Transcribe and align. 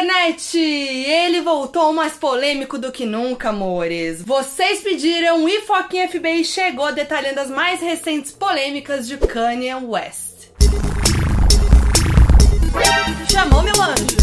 internet! 0.00 0.58
Ele 0.58 1.42
voltou 1.42 1.92
mais 1.92 2.14
polêmico 2.14 2.78
do 2.78 2.90
que 2.90 3.04
nunca, 3.04 3.50
amores. 3.50 4.22
Vocês 4.22 4.80
pediram 4.80 5.48
e 5.48 5.60
Foquinha 5.62 6.08
FBI 6.08 6.44
chegou 6.44 6.90
detalhando 6.92 7.40
as 7.40 7.50
mais 7.50 7.80
recentes 7.80 8.32
polêmicas 8.32 9.06
de 9.06 9.18
Kanye 9.18 9.74
West. 9.74 10.48
Chamou 13.30 13.62
meu 13.62 13.82
anjo! 13.82 14.19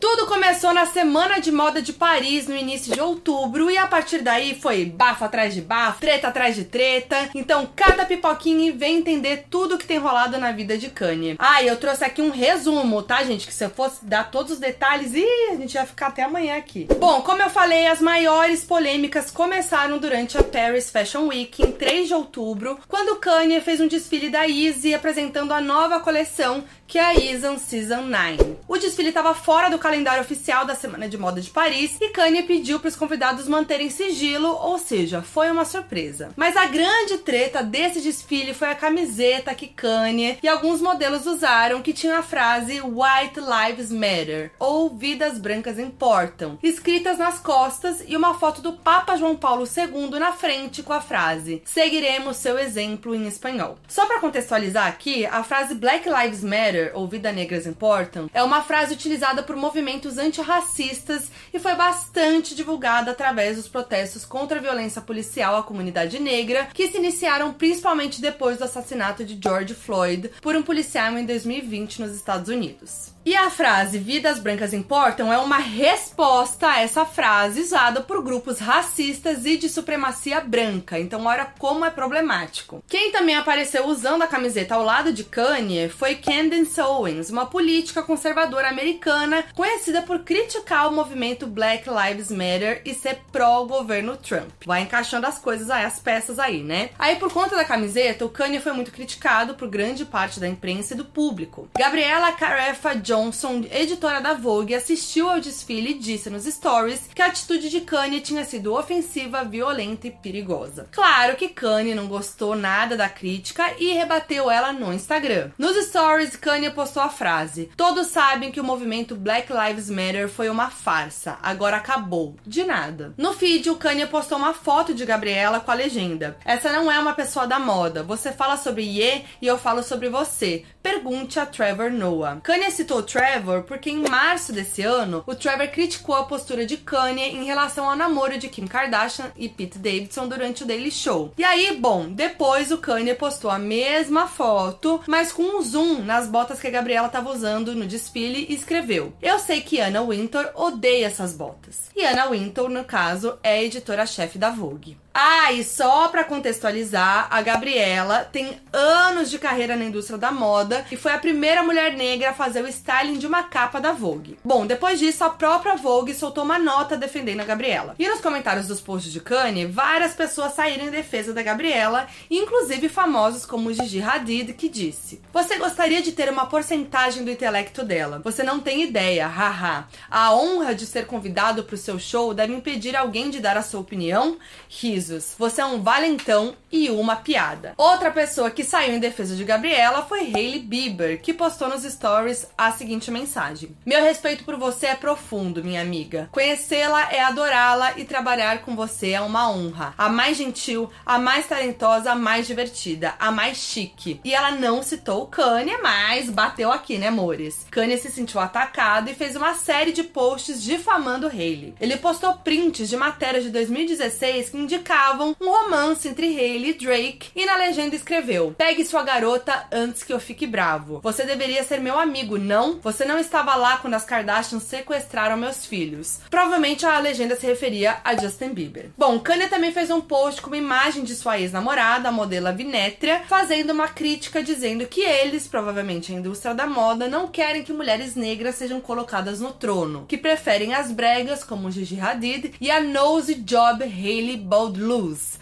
Tudo 0.00 0.26
começou 0.26 0.72
na 0.72 0.86
Semana 0.86 1.42
de 1.42 1.52
Moda 1.52 1.82
de 1.82 1.92
Paris 1.92 2.48
no 2.48 2.56
início 2.56 2.90
de 2.90 2.98
outubro 2.98 3.70
e 3.70 3.76
a 3.76 3.86
partir 3.86 4.22
daí 4.22 4.58
foi 4.58 4.86
bafo 4.86 5.26
atrás 5.26 5.52
de 5.52 5.60
bafo, 5.60 6.00
treta 6.00 6.28
atrás 6.28 6.56
de 6.56 6.64
treta. 6.64 7.28
Então, 7.34 7.68
cada 7.76 8.06
pipoquinha 8.06 8.68
e 8.68 8.72
vem 8.72 8.96
entender 8.96 9.44
tudo 9.50 9.76
que 9.76 9.86
tem 9.86 9.98
rolado 9.98 10.38
na 10.38 10.52
vida 10.52 10.78
de 10.78 10.88
Kanye. 10.88 11.36
Ah, 11.38 11.62
e 11.62 11.66
eu 11.66 11.76
trouxe 11.76 12.02
aqui 12.02 12.22
um 12.22 12.30
resumo, 12.30 13.02
tá, 13.02 13.22
gente? 13.24 13.46
Que 13.46 13.52
se 13.52 13.62
eu 13.62 13.68
fosse 13.68 14.02
dar 14.02 14.30
todos 14.30 14.52
os 14.52 14.58
detalhes, 14.58 15.12
a 15.14 15.56
gente 15.56 15.74
ia 15.74 15.84
ficar 15.84 16.06
até 16.06 16.22
amanhã 16.22 16.56
aqui. 16.56 16.88
Bom, 16.98 17.20
como 17.20 17.42
eu 17.42 17.50
falei, 17.50 17.86
as 17.86 18.00
maiores 18.00 18.64
polêmicas 18.64 19.30
começaram 19.30 19.98
durante 19.98 20.38
a 20.38 20.42
Paris 20.42 20.88
Fashion 20.88 21.26
Week 21.26 21.62
em 21.62 21.72
3 21.72 22.08
de 22.08 22.14
outubro, 22.14 22.78
quando 22.88 23.20
Kanye 23.20 23.60
fez 23.60 23.82
um 23.82 23.86
desfile 23.86 24.30
da 24.30 24.44
Yeezy 24.44 24.94
apresentando 24.94 25.52
a 25.52 25.60
nova 25.60 26.00
coleção 26.00 26.64
que 26.90 26.98
é 26.98 27.04
a 27.04 27.14
Isam 27.14 27.56
Season 27.56 28.02
9. 28.02 28.56
O 28.66 28.76
desfile 28.76 29.10
estava 29.10 29.32
fora 29.32 29.70
do 29.70 29.78
calendário 29.78 30.20
oficial 30.20 30.66
da 30.66 30.74
Semana 30.74 31.08
de 31.08 31.16
Moda 31.16 31.40
de 31.40 31.48
Paris 31.48 31.96
e 32.00 32.08
Kanye 32.08 32.42
pediu 32.42 32.80
para 32.80 32.88
os 32.88 32.96
convidados 32.96 33.46
manterem 33.46 33.88
sigilo, 33.88 34.48
ou 34.48 34.76
seja, 34.76 35.22
foi 35.22 35.52
uma 35.52 35.64
surpresa. 35.64 36.30
Mas 36.34 36.56
a 36.56 36.66
grande 36.66 37.18
treta 37.18 37.62
desse 37.62 38.00
desfile 38.00 38.52
foi 38.52 38.70
a 38.70 38.74
camiseta 38.74 39.54
que 39.54 39.68
Kanye 39.68 40.38
e 40.42 40.48
alguns 40.48 40.80
modelos 40.80 41.26
usaram 41.26 41.80
que 41.80 41.92
tinha 41.92 42.18
a 42.18 42.24
frase 42.24 42.80
White 42.80 43.38
Lives 43.38 43.92
Matter, 43.92 44.50
ou 44.58 44.90
Vidas 44.90 45.38
Brancas 45.38 45.78
Importam, 45.78 46.58
escritas 46.60 47.18
nas 47.18 47.38
costas 47.38 48.02
e 48.08 48.16
uma 48.16 48.34
foto 48.34 48.60
do 48.60 48.72
Papa 48.72 49.16
João 49.16 49.36
Paulo 49.36 49.64
II 49.64 50.18
na 50.18 50.32
frente 50.32 50.82
com 50.82 50.92
a 50.92 51.00
frase 51.00 51.62
Seguiremos 51.64 52.36
seu 52.38 52.58
exemplo 52.58 53.14
em 53.14 53.28
espanhol. 53.28 53.78
Só 53.86 54.06
para 54.06 54.18
contextualizar 54.18 54.88
aqui, 54.88 55.24
a 55.24 55.44
frase 55.44 55.76
Black 55.76 56.08
Lives 56.08 56.42
Matter 56.42 56.79
Matter 56.80 56.92
ou 56.94 57.06
Vida 57.06 57.30
Negras 57.30 57.66
Importam 57.66 58.30
é 58.32 58.42
uma 58.42 58.62
frase 58.62 58.94
utilizada 58.94 59.42
por 59.42 59.56
movimentos 59.56 60.16
antirracistas 60.16 61.30
e 61.52 61.58
foi 61.58 61.74
bastante 61.74 62.54
divulgada 62.54 63.10
através 63.10 63.56
dos 63.56 63.68
protestos 63.68 64.24
contra 64.24 64.58
a 64.58 64.62
violência 64.62 65.02
policial 65.02 65.56
à 65.56 65.62
comunidade 65.62 66.18
negra, 66.18 66.68
que 66.72 66.88
se 66.88 66.98
iniciaram 66.98 67.52
principalmente 67.52 68.20
depois 68.20 68.58
do 68.58 68.64
assassinato 68.64 69.24
de 69.24 69.38
George 69.42 69.74
Floyd 69.74 70.30
por 70.40 70.56
um 70.56 70.62
policial 70.62 71.16
em 71.18 71.26
2020 71.26 72.00
nos 72.00 72.14
Estados 72.14 72.48
Unidos. 72.48 73.09
E 73.22 73.36
a 73.36 73.50
frase 73.50 73.98
Vidas 73.98 74.38
Brancas 74.38 74.72
Importam 74.72 75.30
é 75.30 75.36
uma 75.36 75.58
resposta 75.58 76.68
a 76.68 76.80
essa 76.80 77.04
frase 77.04 77.60
usada 77.60 78.00
por 78.00 78.24
grupos 78.24 78.58
racistas 78.58 79.44
e 79.44 79.58
de 79.58 79.68
supremacia 79.68 80.40
branca. 80.40 80.98
Então, 80.98 81.26
olha 81.26 81.44
como 81.58 81.84
é 81.84 81.90
problemático. 81.90 82.82
Quem 82.88 83.12
também 83.12 83.36
apareceu 83.36 83.86
usando 83.86 84.22
a 84.22 84.26
camiseta 84.26 84.74
ao 84.74 84.82
lado 84.82 85.12
de 85.12 85.22
Kanye 85.22 85.90
foi 85.90 86.14
Candace 86.14 86.80
Owens, 86.80 87.28
uma 87.28 87.44
política 87.44 88.02
conservadora 88.02 88.70
americana 88.70 89.44
conhecida 89.54 90.00
por 90.00 90.20
criticar 90.20 90.88
o 90.88 90.92
movimento 90.92 91.46
Black 91.46 91.90
Lives 91.90 92.30
Matter 92.30 92.80
e 92.86 92.94
ser 92.94 93.18
pró-governo 93.30 94.16
Trump. 94.16 94.48
Vai 94.64 94.80
encaixando 94.80 95.26
as 95.26 95.38
coisas 95.38 95.68
aí, 95.68 95.84
as 95.84 95.98
peças 95.98 96.38
aí, 96.38 96.62
né? 96.62 96.88
Aí, 96.98 97.16
por 97.16 97.30
conta 97.30 97.54
da 97.54 97.66
camiseta, 97.66 98.24
o 98.24 98.30
Kanye 98.30 98.60
foi 98.60 98.72
muito 98.72 98.90
criticado 98.90 99.56
por 99.56 99.68
grande 99.68 100.06
parte 100.06 100.40
da 100.40 100.48
imprensa 100.48 100.94
e 100.94 100.96
do 100.96 101.04
público. 101.04 101.68
Gabriela 101.78 102.32
Carefa 102.32 102.94
Johnson, 103.10 103.64
editora 103.72 104.20
da 104.20 104.34
Vogue, 104.34 104.72
assistiu 104.72 105.28
ao 105.28 105.40
desfile 105.40 105.90
e 105.90 105.98
disse 105.98 106.30
nos 106.30 106.44
stories 106.44 107.10
que 107.12 107.20
a 107.20 107.26
atitude 107.26 107.68
de 107.68 107.80
Kanye 107.80 108.20
tinha 108.20 108.44
sido 108.44 108.72
ofensiva, 108.72 109.42
violenta 109.42 110.06
e 110.06 110.12
perigosa. 110.12 110.86
Claro 110.92 111.34
que 111.34 111.48
Kanye 111.48 111.92
não 111.92 112.06
gostou 112.06 112.54
nada 112.54 112.96
da 112.96 113.08
crítica 113.08 113.64
e 113.80 113.94
rebateu 113.94 114.48
ela 114.48 114.72
no 114.72 114.92
Instagram. 114.92 115.50
Nos 115.58 115.76
stories, 115.86 116.36
Kanye 116.36 116.70
postou 116.70 117.02
a 117.02 117.08
frase: 117.08 117.68
Todos 117.76 118.06
sabem 118.06 118.52
que 118.52 118.60
o 118.60 118.64
movimento 118.64 119.16
Black 119.16 119.52
Lives 119.52 119.90
Matter 119.90 120.28
foi 120.28 120.48
uma 120.48 120.70
farsa, 120.70 121.36
agora 121.42 121.78
acabou. 121.78 122.36
De 122.46 122.62
nada. 122.62 123.12
No 123.18 123.32
feed, 123.32 123.70
o 123.70 123.74
Kanye 123.74 124.06
postou 124.06 124.38
uma 124.38 124.54
foto 124.54 124.94
de 124.94 125.04
Gabriela 125.04 125.58
com 125.58 125.72
a 125.72 125.74
legenda: 125.74 126.38
Essa 126.44 126.72
não 126.72 126.88
é 126.88 126.96
uma 126.96 127.14
pessoa 127.14 127.44
da 127.44 127.58
moda. 127.58 128.04
Você 128.04 128.30
fala 128.30 128.56
sobre 128.56 128.84
Ye 128.84 129.24
e 129.42 129.48
eu 129.48 129.58
falo 129.58 129.82
sobre 129.82 130.08
você. 130.08 130.64
Pergunte 130.80 131.40
a 131.40 131.44
Trevor 131.44 131.90
Noah. 131.90 132.40
Kanye 132.40 132.70
citou 132.70 132.99
o 133.00 133.02
Trevor 133.02 133.62
porque 133.62 133.90
em 133.90 134.08
março 134.08 134.52
desse 134.52 134.82
ano, 134.82 135.24
o 135.26 135.34
Trevor 135.34 135.68
criticou 135.68 136.14
a 136.14 136.24
postura 136.24 136.64
de 136.64 136.76
Kanye 136.76 137.30
em 137.30 137.44
relação 137.44 137.88
ao 137.88 137.96
namoro 137.96 138.38
de 138.38 138.48
Kim 138.48 138.66
Kardashian 138.66 139.32
e 139.36 139.48
Pete 139.48 139.78
Davidson 139.78 140.28
durante 140.28 140.62
o 140.62 140.66
Daily 140.66 140.90
Show. 140.90 141.32
E 141.36 141.42
aí, 141.42 141.76
bom, 141.76 142.08
depois 142.10 142.70
o 142.70 142.78
Kanye 142.78 143.14
postou 143.14 143.50
a 143.50 143.58
mesma 143.58 144.26
foto, 144.26 145.00
mas 145.06 145.32
com 145.32 145.42
um 145.42 145.62
zoom 145.62 146.02
nas 146.02 146.28
botas 146.28 146.60
que 146.60 146.66
a 146.66 146.70
Gabriela 146.70 147.06
estava 147.06 147.30
usando 147.30 147.74
no 147.74 147.86
desfile 147.86 148.46
e 148.48 148.54
escreveu: 148.54 149.12
Eu 149.20 149.38
sei 149.38 149.60
que 149.60 149.80
Anna 149.80 150.02
Wintour 150.02 150.50
odeia 150.54 151.06
essas 151.06 151.32
botas. 151.32 151.90
E 151.96 152.04
Anna 152.04 152.28
Wintour, 152.28 152.68
no 152.68 152.84
caso, 152.84 153.38
é 153.42 153.64
editora-chefe 153.64 154.38
da 154.38 154.50
Vogue. 154.50 154.96
Ah, 155.12 155.52
e 155.52 155.64
só 155.64 156.08
para 156.08 156.22
contextualizar, 156.22 157.26
a 157.30 157.42
Gabriela 157.42 158.24
tem 158.24 158.60
anos 158.72 159.28
de 159.28 159.40
carreira 159.40 159.74
na 159.74 159.84
indústria 159.84 160.16
da 160.16 160.30
moda 160.30 160.86
e 160.90 160.96
foi 160.96 161.12
a 161.12 161.18
primeira 161.18 161.64
mulher 161.64 161.96
negra 161.96 162.30
a 162.30 162.34
fazer 162.34 162.62
o 162.62 162.68
styling 162.68 163.18
de 163.18 163.26
uma 163.26 163.42
capa 163.42 163.80
da 163.80 163.92
Vogue. 163.92 164.38
Bom, 164.44 164.66
depois 164.66 165.00
disso, 165.00 165.24
a 165.24 165.30
própria 165.30 165.74
Vogue 165.74 166.14
soltou 166.14 166.44
uma 166.44 166.58
nota 166.58 166.96
defendendo 166.96 167.40
a 167.40 167.44
Gabriela. 167.44 167.96
E 167.98 168.08
nos 168.08 168.20
comentários 168.20 168.68
dos 168.68 168.80
posts 168.80 169.12
de 169.12 169.20
Kanye, 169.20 169.66
várias 169.66 170.14
pessoas 170.14 170.54
saíram 170.54 170.86
em 170.86 170.90
defesa 170.90 171.32
da 171.32 171.42
Gabriela, 171.42 172.06
inclusive 172.30 172.88
famosos 172.88 173.44
como 173.44 173.72
Gigi 173.72 174.00
Hadid, 174.00 174.52
que 174.52 174.68
disse: 174.68 175.20
Você 175.32 175.58
gostaria 175.58 176.00
de 176.00 176.12
ter 176.12 176.30
uma 176.30 176.46
porcentagem 176.46 177.24
do 177.24 177.30
intelecto 177.32 177.82
dela. 177.82 178.20
Você 178.22 178.44
não 178.44 178.60
tem 178.60 178.84
ideia, 178.84 179.26
haha. 179.26 179.88
A 180.08 180.32
honra 180.34 180.72
de 180.72 180.86
ser 180.86 181.06
convidado 181.06 181.64
para 181.64 181.74
o 181.74 181.78
seu 181.78 181.98
show 181.98 182.32
deve 182.32 182.54
impedir 182.54 182.94
alguém 182.94 183.28
de 183.28 183.40
dar 183.40 183.56
a 183.56 183.62
sua 183.62 183.80
opinião? 183.80 184.38
Riso 184.68 184.99
Você 185.38 185.60
é 185.60 185.64
um 185.64 185.82
valentão 185.82 186.56
e 186.70 186.90
uma 186.90 187.16
piada. 187.16 187.74
Outra 187.76 188.10
pessoa 188.10 188.50
que 188.50 188.64
saiu 188.64 188.94
em 188.94 189.00
defesa 189.00 189.34
de 189.34 189.44
Gabriela 189.44 190.02
foi 190.02 190.20
Hailey 190.20 190.60
Bieber, 190.60 191.20
que 191.20 191.32
postou 191.32 191.68
nos 191.68 191.82
stories 191.82 192.46
a 192.56 192.70
seguinte 192.72 193.10
mensagem: 193.10 193.76
Meu 193.84 194.02
respeito 194.02 194.44
por 194.44 194.56
você 194.56 194.86
é 194.86 194.94
profundo, 194.94 195.64
minha 195.64 195.80
amiga. 195.80 196.28
Conhecê-la 196.32 197.12
é 197.12 197.20
adorá-la 197.20 197.98
e 197.98 198.04
trabalhar 198.04 198.62
com 198.62 198.76
você 198.76 199.10
é 199.10 199.20
uma 199.20 199.50
honra. 199.50 199.94
A 199.96 200.08
mais 200.08 200.36
gentil, 200.36 200.90
a 201.04 201.18
mais 201.18 201.46
talentosa, 201.46 202.12
a 202.12 202.14
mais 202.14 202.46
divertida, 202.46 203.14
a 203.18 203.30
mais 203.30 203.58
chique. 203.58 204.20
E 204.24 204.34
ela 204.34 204.52
não 204.52 204.82
citou 204.82 205.26
Kanye, 205.26 205.78
mas 205.82 206.30
bateu 206.30 206.72
aqui, 206.72 206.98
né, 206.98 207.08
amores? 207.08 207.66
Kanye 207.70 207.96
se 207.96 208.10
sentiu 208.10 208.40
atacado 208.40 209.10
e 209.10 209.14
fez 209.14 209.36
uma 209.36 209.54
série 209.54 209.92
de 209.92 210.02
posts 210.02 210.62
difamando 210.62 211.26
Hailey. 211.26 211.74
Ele 211.80 211.96
postou 211.96 212.34
prints 212.34 212.88
de 212.88 212.96
matérias 212.96 213.44
de 213.44 213.50
2016 213.50 214.50
que 214.50 214.56
indicavam 214.56 214.90
indicavam 214.90 215.36
um 215.40 215.50
romance 215.50 216.08
entre 216.08 216.26
Hailey 216.26 216.59
e 216.66 216.74
Drake 216.74 217.30
e 217.36 217.46
na 217.46 217.56
legenda 217.56 217.94
escreveu: 217.94 218.54
Pegue 218.58 218.84
sua 218.84 219.02
garota 219.02 219.66
antes 219.70 220.02
que 220.02 220.12
eu 220.12 220.18
fique 220.20 220.46
bravo. 220.46 221.00
Você 221.02 221.24
deveria 221.24 221.62
ser 221.62 221.80
meu 221.80 221.98
amigo, 221.98 222.36
não? 222.36 222.80
Você 222.80 223.04
não 223.04 223.18
estava 223.18 223.54
lá 223.54 223.76
quando 223.76 223.94
as 223.94 224.04
Kardashians 224.04 224.64
sequestraram 224.64 225.36
meus 225.36 225.64
filhos. 225.64 226.20
Provavelmente 226.28 226.84
a 226.84 226.98
legenda 226.98 227.36
se 227.36 227.46
referia 227.46 227.98
a 228.04 228.16
Justin 228.16 228.48
Bieber. 228.48 228.90
Bom, 228.98 229.18
Kanye 229.20 229.48
também 229.48 229.72
fez 229.72 229.90
um 229.90 230.00
post 230.00 230.42
com 230.42 230.48
uma 230.48 230.56
imagem 230.56 231.04
de 231.04 231.14
sua 231.14 231.38
ex-namorada, 231.38 232.08
a 232.08 232.12
modelo 232.12 232.52
Vinétria, 232.52 233.22
fazendo 233.28 233.70
uma 233.70 233.88
crítica 233.88 234.42
dizendo 234.42 234.86
que 234.86 235.02
eles, 235.02 235.46
provavelmente 235.46 236.12
a 236.12 236.16
indústria 236.16 236.54
da 236.54 236.66
moda, 236.66 237.06
não 237.08 237.28
querem 237.28 237.62
que 237.62 237.72
mulheres 237.72 238.16
negras 238.16 238.56
sejam 238.56 238.80
colocadas 238.80 239.40
no 239.40 239.52
trono, 239.52 240.04
que 240.08 240.18
preferem 240.18 240.74
as 240.74 240.90
bregas 240.90 241.44
como 241.44 241.70
Gigi 241.70 242.00
Hadid 242.00 242.54
e 242.60 242.70
a 242.70 242.80
nose 242.80 243.34
job 243.34 243.84
Hailey 243.84 244.36
Baldwin. 244.36 244.90